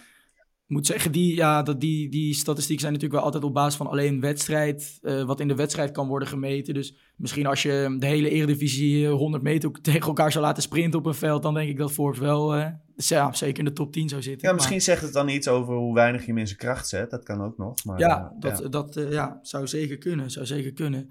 moet 0.67 0.87
zeggen, 0.87 1.13
die, 1.13 1.35
ja, 1.35 1.63
dat 1.63 1.81
die, 1.81 2.09
die 2.09 2.35
statistieken 2.35 2.81
zijn 2.81 2.93
natuurlijk 2.93 3.21
wel 3.21 3.33
altijd 3.33 3.45
op 3.45 3.55
basis 3.55 3.77
van 3.77 3.87
alleen 3.87 4.21
wedstrijd. 4.21 4.99
Uh, 5.03 5.23
wat 5.23 5.41
in 5.41 5.49
de 5.49 5.55
wedstrijd 5.55 5.91
kan 5.91 6.09
worden 6.09 6.29
gemeten. 6.29 6.75
Dus 6.75 6.97
misschien 7.17 7.47
als 7.47 7.63
je 7.63 7.97
de 7.99 8.07
hele 8.07 8.31
Eredivisie 8.31 9.09
100 9.09 9.43
eh, 9.43 9.51
meter 9.51 9.71
tegen 9.83 10.07
elkaar 10.07 10.33
zou 10.33 10.45
laten 10.45 10.63
sprinten 10.63 10.99
op 10.99 11.07
een 11.07 11.15
veld. 11.15 11.43
dan 11.43 11.55
denk 11.55 11.69
ik 11.69 11.77
dat 11.77 11.93
Forbes 11.93 12.19
wel 12.19 12.57
uh, 12.57 12.67
ja, 12.97 13.33
zeker 13.33 13.59
in 13.59 13.65
de 13.65 13.73
top 13.73 13.93
10 13.93 14.09
zou 14.09 14.23
zitten. 14.23 14.49
Ja, 14.49 14.55
misschien 14.55 14.81
zegt 14.81 15.03
het 15.03 15.13
dan 15.13 15.29
iets 15.29 15.49
over 15.49 15.75
hoe 15.75 15.95
weinig 15.95 16.21
je 16.21 16.27
hem 16.27 16.39
in 16.39 16.47
zijn 16.47 16.59
kracht 16.59 16.89
zet. 16.89 17.11
Dat 17.11 17.23
kan 17.23 17.43
ook 17.43 17.59
nog. 17.59 17.85
Maar, 17.85 17.99
ja, 17.99 18.33
dat, 18.39 18.59
ja. 18.63 18.69
dat 18.69 19.07
ja, 19.11 19.39
zou 19.43 19.67
zeker 19.67 19.99
kunnen. 19.99 20.31
Zou 20.31 20.47
zeker 20.47 20.73
kunnen. 20.73 21.11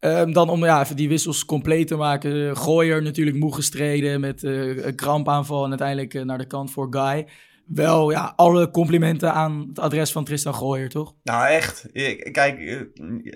Um, 0.00 0.32
dan 0.32 0.48
om 0.48 0.64
ja, 0.64 0.82
even 0.82 0.96
die 0.96 1.08
wissels 1.08 1.44
compleet 1.44 1.86
te 1.86 1.96
maken. 1.96 2.56
Gooier 2.56 3.02
natuurlijk 3.02 3.36
moe 3.36 3.54
gestreden 3.54 4.20
met 4.20 4.42
een 4.42 4.94
krampaanval. 4.94 5.64
En 5.64 5.68
uiteindelijk 5.68 6.24
naar 6.24 6.38
de 6.38 6.46
kant 6.46 6.70
voor 6.70 6.86
Guy 6.90 7.26
wel 7.66 8.10
ja, 8.10 8.32
alle 8.36 8.70
complimenten 8.70 9.32
aan 9.32 9.64
het 9.68 9.78
adres 9.78 10.12
van 10.12 10.24
Tristan 10.24 10.54
Gooier, 10.54 10.88
toch? 10.88 11.14
Nou, 11.22 11.46
echt. 11.46 11.88
Kijk, 12.32 12.58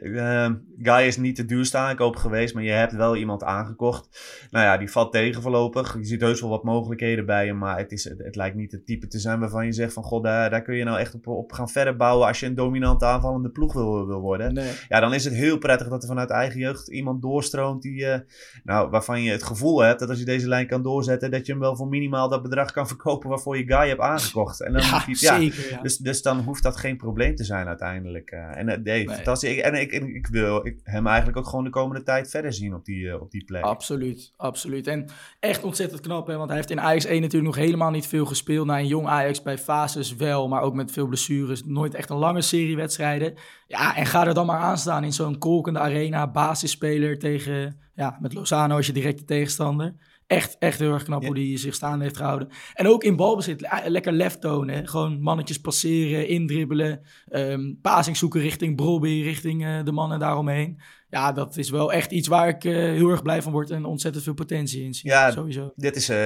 uh, 0.02 0.50
Guy 0.78 1.06
is 1.06 1.16
niet 1.16 1.36
de 1.36 1.44
duurste 1.44 1.76
aankoop 1.76 2.16
geweest, 2.16 2.54
maar 2.54 2.62
je 2.62 2.70
hebt 2.70 2.92
wel 2.92 3.16
iemand 3.16 3.44
aangekocht. 3.44 4.08
Nou 4.50 4.64
ja, 4.64 4.76
die 4.76 4.90
valt 4.90 5.12
tegen 5.12 5.42
voorlopig. 5.42 5.96
Je 5.98 6.04
ziet 6.04 6.20
heus 6.20 6.40
wel 6.40 6.50
wat 6.50 6.64
mogelijkheden 6.64 7.26
bij 7.26 7.46
hem, 7.46 7.58
maar 7.58 7.78
het, 7.78 7.92
is, 7.92 8.04
het, 8.04 8.36
lijkt 8.36 8.56
niet 8.56 8.72
het 8.72 8.86
type 8.86 9.06
te 9.06 9.18
zijn 9.18 9.40
waarvan 9.40 9.66
je 9.66 9.72
zegt 9.72 9.92
van... 9.92 10.02
God, 10.02 10.22
daar, 10.22 10.50
daar 10.50 10.62
kun 10.62 10.76
je 10.76 10.84
nou 10.84 10.98
echt 10.98 11.14
op, 11.14 11.26
op 11.26 11.52
gaan 11.52 11.68
verder 11.68 11.96
bouwen 11.96 12.26
als 12.26 12.40
je 12.40 12.46
een 12.46 12.54
dominante 12.54 13.04
aanvallende 13.04 13.50
ploeg 13.50 13.72
wil, 13.72 14.06
wil 14.06 14.20
worden. 14.20 14.54
Nee. 14.54 14.72
Ja, 14.88 15.00
dan 15.00 15.14
is 15.14 15.24
het 15.24 15.34
heel 15.34 15.58
prettig 15.58 15.88
dat 15.88 16.02
er 16.02 16.08
vanuit 16.08 16.30
eigen 16.30 16.60
jeugd 16.60 16.88
iemand 16.88 17.22
doorstroomt 17.22 17.82
die, 17.82 18.00
uh, 18.00 18.14
nou, 18.64 18.90
waarvan 18.90 19.22
je 19.22 19.30
het 19.30 19.42
gevoel 19.42 19.80
hebt 19.80 20.00
dat 20.00 20.08
als 20.08 20.18
je 20.18 20.24
deze 20.24 20.48
lijn 20.48 20.66
kan 20.66 20.82
doorzetten, 20.82 21.30
dat 21.30 21.46
je 21.46 21.52
hem 21.52 21.60
wel 21.60 21.76
voor 21.76 21.88
minimaal 21.88 22.28
dat 22.28 22.42
bedrag 22.42 22.72
kan 22.72 22.88
verkopen 22.88 23.28
waarvoor 23.28 23.56
je 23.56 23.64
Guy 23.66 23.88
hebt 23.88 24.00
aangekocht 24.00 24.19
aangekocht. 24.20 24.60
En 24.60 24.72
dan 24.72 24.82
ja, 24.82 25.04
je, 25.06 25.14
zeker, 25.14 25.70
ja. 25.70 25.82
Dus, 25.82 25.96
dus 25.96 26.22
dan 26.22 26.40
hoeft 26.40 26.62
dat 26.62 26.76
geen 26.76 26.96
probleem 26.96 27.34
te 27.34 27.44
zijn 27.44 27.66
uiteindelijk. 27.66 28.32
Uh, 28.32 28.56
en 28.56 28.68
uh, 28.68 28.76
nee, 28.76 28.82
nee. 28.82 29.14
fantastisch. 29.14 29.60
En 29.60 29.74
ik, 29.74 29.92
ik, 29.92 30.02
ik 30.02 30.26
wil 30.26 30.66
ik, 30.66 30.80
hem 30.82 31.06
eigenlijk 31.06 31.38
ook 31.38 31.46
gewoon 31.46 31.64
de 31.64 31.70
komende 31.70 32.02
tijd 32.02 32.30
verder 32.30 32.52
zien 32.52 32.74
op 32.74 32.84
die, 32.84 33.04
uh, 33.04 33.20
op 33.20 33.30
die 33.30 33.44
plek. 33.44 33.62
Absoluut, 33.62 34.32
absoluut. 34.36 34.86
En 34.86 35.06
echt 35.40 35.62
ontzettend 35.62 36.00
knap, 36.00 36.26
hè, 36.26 36.36
want 36.36 36.48
hij 36.48 36.56
heeft 36.56 36.70
in 36.70 36.80
Ajax 36.80 37.04
1 37.04 37.20
natuurlijk 37.20 37.54
nog 37.54 37.64
helemaal 37.64 37.90
niet 37.90 38.06
veel 38.06 38.26
gespeeld. 38.26 38.66
Na 38.66 38.78
een 38.78 38.86
jong 38.86 39.06
Ajax 39.06 39.42
bij 39.42 39.58
fases 39.58 40.14
wel, 40.14 40.48
maar 40.48 40.62
ook 40.62 40.74
met 40.74 40.92
veel 40.92 41.06
blessures. 41.06 41.64
Nooit 41.64 41.94
echt 41.94 42.10
een 42.10 42.16
lange 42.16 42.42
serie 42.42 42.76
wedstrijden. 42.76 43.34
Ja, 43.66 43.96
en 43.96 44.06
ga 44.06 44.26
er 44.26 44.34
dan 44.34 44.46
maar 44.46 44.60
aan 44.60 44.78
staan 44.78 45.04
in 45.04 45.12
zo'n 45.12 45.38
kolkende 45.38 45.78
arena, 45.78 46.30
basisspeler 46.30 47.18
tegen, 47.18 47.80
ja, 47.94 48.18
met 48.20 48.34
Lozano 48.34 48.76
als 48.76 48.86
je 48.86 48.92
directe 48.92 49.24
tegenstander. 49.24 49.94
Echt, 50.30 50.56
echt 50.58 50.78
heel 50.78 50.92
erg 50.92 51.02
knap 51.02 51.24
hoe 51.24 51.38
hij 51.38 51.58
zich 51.58 51.74
staan 51.74 52.00
heeft 52.00 52.16
gehouden. 52.16 52.48
En 52.74 52.86
ook 52.86 53.04
in 53.04 53.16
balbezit, 53.16 53.68
lekker 53.86 54.12
left 54.12 54.40
tonen. 54.40 54.88
Gewoon 54.88 55.20
mannetjes 55.20 55.60
passeren, 55.60 56.28
indribbelen. 56.28 57.00
Um, 57.30 57.78
passing 57.82 58.16
zoeken 58.16 58.40
richting 58.40 58.76
Brobby, 58.76 59.22
richting 59.22 59.64
uh, 59.64 59.84
de 59.84 59.92
mannen 59.92 60.18
daaromheen. 60.18 60.80
Ja, 61.08 61.32
dat 61.32 61.56
is 61.56 61.70
wel 61.70 61.92
echt 61.92 62.10
iets 62.10 62.28
waar 62.28 62.48
ik 62.48 62.64
uh, 62.64 62.72
heel 62.72 63.08
erg 63.08 63.22
blij 63.22 63.42
van 63.42 63.52
word 63.52 63.70
en 63.70 63.84
ontzettend 63.84 64.24
veel 64.24 64.34
potentie 64.34 64.82
in 64.82 64.94
zie. 64.94 65.10
Ja, 65.10 65.30
sowieso. 65.30 65.72
Dit 65.76 65.96
is, 65.96 66.10
uh, 66.10 66.16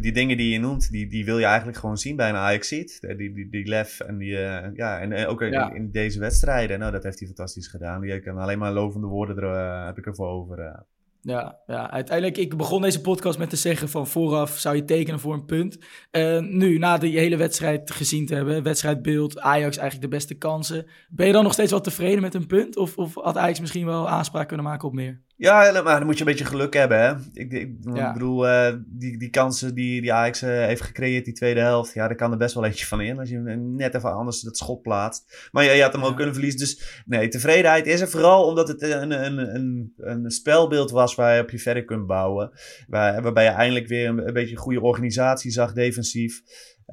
die 0.00 0.12
dingen 0.12 0.36
die 0.36 0.52
je 0.52 0.58
noemt, 0.58 0.90
die, 0.90 1.06
die 1.08 1.24
wil 1.24 1.38
je 1.38 1.44
eigenlijk 1.44 1.78
gewoon 1.78 1.98
zien 1.98 2.16
bij 2.16 2.28
een 2.28 2.34
ajax 2.34 2.68
Die, 2.68 3.16
die, 3.16 3.48
die 3.50 3.66
lef 3.66 4.00
en, 4.00 4.18
die, 4.18 4.30
ja, 4.74 5.00
en 5.00 5.26
ook 5.26 5.40
ja. 5.40 5.70
in, 5.70 5.76
in, 5.76 5.90
deze 5.90 6.18
wedstrijden. 6.18 6.78
Nou, 6.78 6.92
dat 6.92 7.02
heeft 7.02 7.18
hij 7.18 7.28
fantastisch 7.28 7.68
gedaan. 7.68 8.00
Die 8.00 8.20
kan 8.20 8.38
alleen 8.38 8.58
maar 8.58 8.72
lovende 8.72 9.06
woorden 9.06 9.36
er, 9.36 9.86
heb 9.86 9.98
ik 9.98 10.06
ervoor 10.06 10.28
over. 10.28 10.84
Ja, 11.24 11.58
ja, 11.66 11.90
uiteindelijk, 11.90 12.38
ik 12.38 12.56
begon 12.56 12.82
deze 12.82 13.00
podcast 13.00 13.38
met 13.38 13.50
te 13.50 13.56
zeggen 13.56 13.88
van 13.88 14.06
vooraf 14.06 14.58
zou 14.58 14.76
je 14.76 14.84
tekenen 14.84 15.20
voor 15.20 15.34
een 15.34 15.44
punt. 15.44 15.78
Uh, 16.12 16.40
nu, 16.40 16.78
na 16.78 16.98
de 16.98 17.06
hele 17.06 17.36
wedstrijd 17.36 17.90
gezien 17.90 18.26
te 18.26 18.34
hebben, 18.34 18.62
wedstrijdbeeld, 18.62 19.40
Ajax 19.40 19.76
eigenlijk 19.76 20.10
de 20.10 20.16
beste 20.16 20.34
kansen. 20.34 20.86
Ben 21.08 21.26
je 21.26 21.32
dan 21.32 21.42
nog 21.42 21.52
steeds 21.52 21.70
wel 21.70 21.80
tevreden 21.80 22.20
met 22.20 22.34
een 22.34 22.46
punt? 22.46 22.76
Of, 22.76 22.98
of 22.98 23.14
had 23.14 23.36
Ajax 23.36 23.60
misschien 23.60 23.86
wel 23.86 24.08
aanspraak 24.08 24.48
kunnen 24.48 24.66
maken 24.66 24.88
op 24.88 24.94
meer? 24.94 25.22
Ja, 25.42 25.82
maar 25.82 25.98
dan 25.98 26.06
moet 26.06 26.18
je 26.18 26.24
een 26.24 26.30
beetje 26.30 26.44
geluk 26.44 26.74
hebben, 26.74 26.98
hè. 26.98 27.14
Ik, 27.32 27.52
ik, 27.52 27.68
ik 27.94 28.12
bedoel, 28.12 28.46
uh, 28.46 28.72
die, 28.86 29.18
die 29.18 29.30
kansen 29.30 29.74
die, 29.74 30.00
die 30.00 30.12
Ajax 30.12 30.42
uh, 30.42 30.48
heeft 30.48 30.82
gecreëerd, 30.82 31.24
die 31.24 31.34
tweede 31.34 31.60
helft, 31.60 31.94
ja, 31.94 32.06
daar 32.06 32.16
kan 32.16 32.32
er 32.32 32.38
best 32.38 32.54
wel 32.54 32.64
eentje 32.64 32.86
van 32.86 33.00
in. 33.00 33.18
Als 33.18 33.28
je 33.28 33.38
net 33.38 33.94
even 33.94 34.12
anders 34.12 34.40
dat 34.40 34.56
schot 34.56 34.82
plaatst. 34.82 35.48
Maar 35.52 35.64
je 35.64 35.82
had 35.82 35.92
hem 35.92 36.04
ook 36.04 36.16
kunnen 36.16 36.34
verliezen. 36.34 36.60
Dus 36.60 37.02
nee, 37.06 37.28
tevredenheid 37.28 37.86
is 37.86 38.00
er 38.00 38.08
vooral 38.08 38.46
omdat 38.46 38.68
het 38.68 38.82
een, 38.82 39.24
een, 39.24 39.54
een, 39.54 39.92
een 39.96 40.30
spelbeeld 40.30 40.90
was 40.90 41.14
waar 41.14 41.34
je 41.34 41.42
op 41.42 41.50
je 41.50 41.58
verder 41.58 41.84
kunt 41.84 42.06
bouwen. 42.06 42.50
Waar, 42.86 43.22
waarbij 43.22 43.44
je 43.44 43.50
eindelijk 43.50 43.86
weer 43.86 44.08
een, 44.08 44.26
een 44.26 44.32
beetje 44.32 44.54
een 44.54 44.62
goede 44.62 44.80
organisatie 44.80 45.50
zag, 45.50 45.72
defensief. 45.72 46.42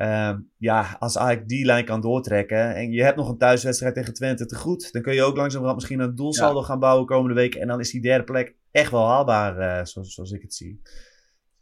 Uh, 0.02 0.34
ja, 0.58 0.96
als 1.00 1.18
Ajax 1.18 1.46
die 1.46 1.66
lijn 1.66 1.86
kan 1.86 2.02
doortrekken 2.02 2.76
en 2.76 2.92
je 2.92 3.04
hebt 3.04 3.18
nog 3.18 3.30
een 3.30 3.38
thuiswedstrijd 3.38 3.94
tegen 3.94 4.14
Twente 4.14 4.46
te 4.46 4.56
goed, 4.56 4.92
dan 4.92 5.02
kun 5.02 5.14
je 5.14 5.24
ook 5.24 5.36
langzamerhand 5.36 5.76
misschien 5.80 6.00
een 6.00 6.16
doelsaldo 6.16 6.62
gaan 6.62 6.80
bouwen 6.80 7.06
komende 7.06 7.36
week. 7.36 7.56
En 7.56 7.68
dan 7.68 7.80
is 7.80 7.92
die 7.92 8.02
derde 8.02 8.24
plek 8.24 8.56
echt 8.72 8.92
wel 8.92 9.08
haalbaar, 9.08 9.58
uh, 9.58 9.86
zoals, 9.86 10.14
zoals 10.14 10.32
ik 10.32 10.42
het 10.42 10.54
zie. 10.54 10.82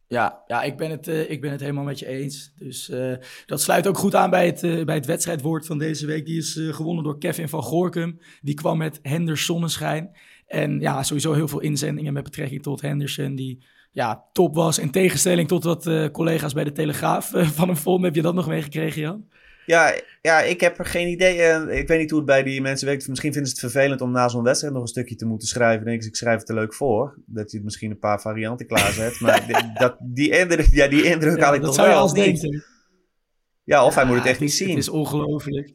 Ja, 0.07 0.43
ja 0.47 0.63
ik, 0.63 0.77
ben 0.77 0.91
het, 0.91 1.07
uh, 1.07 1.29
ik 1.29 1.41
ben 1.41 1.51
het 1.51 1.59
helemaal 1.59 1.83
met 1.83 1.99
je 1.99 2.05
eens. 2.05 2.53
Dus 2.55 2.89
uh, 2.89 3.15
dat 3.45 3.61
sluit 3.61 3.87
ook 3.87 3.97
goed 3.97 4.15
aan 4.15 4.29
bij 4.29 4.45
het, 4.45 4.85
bij 4.85 4.95
het 4.95 5.05
wedstrijdwoord 5.05 5.65
van 5.65 5.77
deze 5.77 6.05
week. 6.05 6.25
Die 6.25 6.37
is 6.37 6.59
gewonnen 6.71 7.03
door 7.03 7.17
Kevin 7.17 7.49
van 7.49 7.63
Gorkum. 7.63 8.19
Die 8.41 8.55
kwam 8.55 8.77
met 8.77 8.99
Henders 9.01 9.45
Zonneschijn. 9.45 10.11
En 10.47 10.79
ja, 10.79 11.03
sowieso 11.03 11.33
heel 11.33 11.47
veel 11.47 11.59
inzendingen 11.59 12.13
met 12.13 12.23
betrekking 12.23 12.61
tot 12.61 12.81
Henderson. 12.81 13.35
Die 13.35 13.65
ja, 13.91 14.23
top 14.33 14.55
was. 14.55 14.79
In 14.79 14.91
tegenstelling 14.91 15.47
tot 15.47 15.63
wat 15.63 15.85
uh, 15.85 16.09
collega's 16.09 16.53
bij 16.53 16.63
de 16.63 16.71
Telegraaf 16.71 17.33
uh, 17.33 17.49
van 17.49 17.67
hem 17.67 17.77
vonden. 17.77 18.05
Heb 18.05 18.15
je 18.15 18.21
dat 18.21 18.33
nog 18.33 18.47
meegekregen, 18.47 19.01
Jan? 19.01 19.25
Ja, 19.65 19.93
ja, 20.21 20.41
ik 20.41 20.61
heb 20.61 20.79
er 20.79 20.85
geen 20.85 21.07
idee. 21.07 21.37
Uh, 21.37 21.77
ik 21.77 21.87
weet 21.87 21.99
niet 21.99 22.09
hoe 22.09 22.19
het 22.19 22.27
bij 22.27 22.43
die 22.43 22.61
mensen 22.61 22.87
werkt. 22.87 23.07
Misschien 23.07 23.33
vinden 23.33 23.51
ze 23.51 23.61
het 23.61 23.71
vervelend 23.71 24.01
om 24.01 24.11
na 24.11 24.27
zo'n 24.27 24.43
wedstrijd 24.43 24.73
nog 24.73 24.81
een 24.81 24.87
stukje 24.87 25.15
te 25.15 25.25
moeten 25.25 25.47
schrijven. 25.47 25.85
Denk 25.85 26.01
ik, 26.01 26.07
ik 26.07 26.15
schrijf 26.15 26.39
het 26.39 26.49
er 26.49 26.55
leuk 26.55 26.73
voor. 26.73 27.15
Dat 27.25 27.51
je 27.51 27.61
misschien 27.63 27.91
een 27.91 27.99
paar 27.99 28.21
varianten 28.21 28.67
klaarzet. 28.67 29.19
maar 29.21 29.73
dat, 29.73 29.97
die 29.99 30.39
indruk, 30.39 30.67
ja, 30.71 30.87
die 30.87 31.03
indruk 31.03 31.37
ja, 31.37 31.45
had 31.45 31.55
ik 31.55 31.61
toch 31.61 31.75
wel. 31.75 31.85
Dat 31.85 31.85
zou 31.85 31.89
je 31.89 31.93
als 31.93 32.13
denken. 32.13 32.63
Ja, 33.63 33.85
of 33.85 33.93
ja, 33.93 33.99
hij 33.99 34.07
moet 34.07 34.17
het 34.17 34.25
echt 34.25 34.39
niet 34.39 34.53
zien. 34.53 34.69
Het 34.69 34.77
is 34.77 34.89
ongelooflijk. 34.89 35.71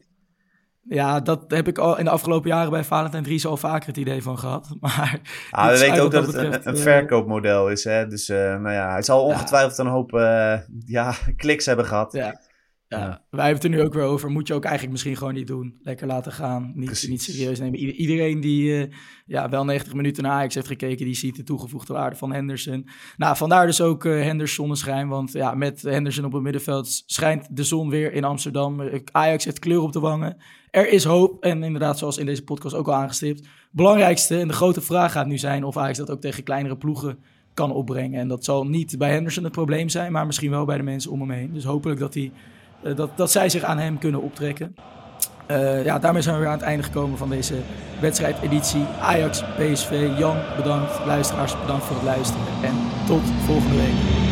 Ja, 0.89 1.19
dat 1.19 1.43
heb 1.47 1.67
ik 1.67 1.77
al 1.77 1.97
in 1.97 2.03
de 2.03 2.09
afgelopen 2.09 2.49
jaren 2.49 2.71
bij 2.71 2.83
Valentijn 2.83 3.23
Dries 3.23 3.45
al 3.45 3.57
vaker 3.57 3.87
het 3.87 3.97
idee 3.97 4.23
van 4.23 4.39
gehad. 4.39 4.75
Maar 4.79 5.19
ah, 5.51 5.71
we 5.71 5.79
weten 5.79 6.03
ook 6.03 6.11
dat, 6.11 6.25
het 6.25 6.35
een, 6.35 6.67
een, 6.67 6.77
verkoopmodel 6.77 7.69
is. 7.69 7.83
Hè? 7.83 8.07
Dus 8.07 8.29
uh, 8.29 8.37
nou 8.37 8.71
ja, 8.71 8.91
hij 8.91 9.01
zal 9.01 9.23
ongetwijfeld 9.23 9.77
ja. 9.77 9.83
een 9.83 9.89
hoop 9.89 10.13
uh, 10.13 10.57
ja, 10.85 11.13
kliks 11.35 11.65
hebben 11.65 11.85
gehad. 11.85 12.13
Ja. 12.13 12.39
Ja, 12.99 13.21
wij 13.29 13.45
hebben 13.45 13.61
het 13.61 13.63
er 13.63 13.79
nu 13.79 13.81
ook 13.81 13.93
weer 13.93 14.03
over. 14.03 14.29
Moet 14.29 14.47
je 14.47 14.53
ook 14.53 14.63
eigenlijk 14.63 14.91
misschien 14.91 15.17
gewoon 15.17 15.33
niet 15.33 15.47
doen. 15.47 15.79
Lekker 15.81 16.07
laten 16.07 16.31
gaan. 16.31 16.71
Niet, 16.75 17.05
niet 17.09 17.21
serieus 17.21 17.59
nemen. 17.59 17.79
iedereen 17.79 18.39
die 18.39 18.87
uh, 18.87 18.93
ja, 19.25 19.49
wel 19.49 19.65
90 19.65 19.93
minuten 19.93 20.23
naar 20.23 20.31
Ajax 20.31 20.55
heeft 20.55 20.67
gekeken, 20.67 21.05
die 21.05 21.15
ziet 21.15 21.35
de 21.35 21.43
toegevoegde 21.43 21.93
waarde 21.93 22.15
van 22.15 22.33
Henderson. 22.33 22.87
Nou, 23.17 23.37
vandaar 23.37 23.65
dus 23.65 23.81
ook 23.81 24.05
uh, 24.05 24.23
Henders 24.23 24.53
zonneschijn. 24.53 25.07
Want 25.07 25.31
ja, 25.31 25.55
met 25.55 25.81
Henderson 25.81 26.25
op 26.25 26.33
het 26.33 26.41
middenveld 26.41 27.03
schijnt 27.05 27.55
de 27.55 27.63
zon 27.63 27.89
weer 27.89 28.13
in 28.13 28.23
Amsterdam. 28.23 28.81
Ajax 29.11 29.45
heeft 29.45 29.59
kleur 29.59 29.81
op 29.81 29.91
de 29.91 29.99
wangen. 29.99 30.37
Er 30.69 30.89
is 30.89 31.03
hoop. 31.03 31.43
En 31.43 31.63
inderdaad, 31.63 31.97
zoals 31.97 32.17
in 32.17 32.25
deze 32.25 32.43
podcast 32.43 32.75
ook 32.75 32.87
al 32.87 32.93
aangestipt. 32.93 33.47
Belangrijkste 33.71 34.39
en 34.39 34.47
de 34.47 34.53
grote 34.53 34.81
vraag 34.81 35.11
gaat 35.11 35.27
nu 35.27 35.37
zijn 35.37 35.63
of 35.63 35.77
Ajax 35.77 35.97
dat 35.97 36.11
ook 36.11 36.21
tegen 36.21 36.43
kleinere 36.43 36.77
ploegen 36.77 37.17
kan 37.53 37.71
opbrengen. 37.71 38.19
En 38.19 38.27
dat 38.27 38.43
zal 38.43 38.65
niet 38.65 38.97
bij 38.97 39.11
Henderson 39.11 39.43
het 39.43 39.53
probleem 39.53 39.89
zijn, 39.89 40.11
maar 40.11 40.25
misschien 40.25 40.49
wel 40.49 40.65
bij 40.65 40.77
de 40.77 40.83
mensen 40.83 41.11
om 41.11 41.19
hem 41.19 41.29
heen. 41.29 41.53
Dus 41.53 41.63
hopelijk 41.63 41.99
dat 41.99 42.13
hij 42.13 42.31
dat, 42.95 43.09
dat 43.15 43.31
zij 43.31 43.49
zich 43.49 43.63
aan 43.63 43.77
hem 43.77 43.97
kunnen 43.97 44.21
optrekken. 44.21 44.75
Uh, 45.47 45.85
ja, 45.85 45.99
daarmee 45.99 46.21
zijn 46.21 46.35
we 46.35 46.41
weer 46.41 46.49
aan 46.49 46.57
het 46.57 46.67
einde 46.67 46.83
gekomen 46.83 47.17
van 47.17 47.29
deze 47.29 47.55
wedstrijdeditie. 47.99 48.85
Ajax, 49.01 49.43
PSV, 49.57 50.09
Jan, 50.17 50.37
bedankt. 50.57 51.05
Luisteraars, 51.05 51.59
bedankt 51.61 51.85
voor 51.85 51.95
het 51.95 52.05
luisteren. 52.05 52.45
En 52.61 52.75
tot 53.07 53.21
volgende 53.45 53.75
week. 53.75 54.22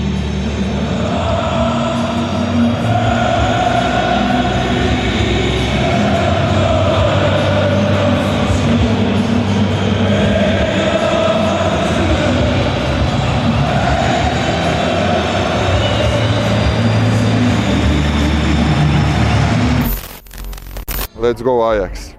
Let's 21.22 21.40
go 21.44 21.72
Ajax. 21.72 22.16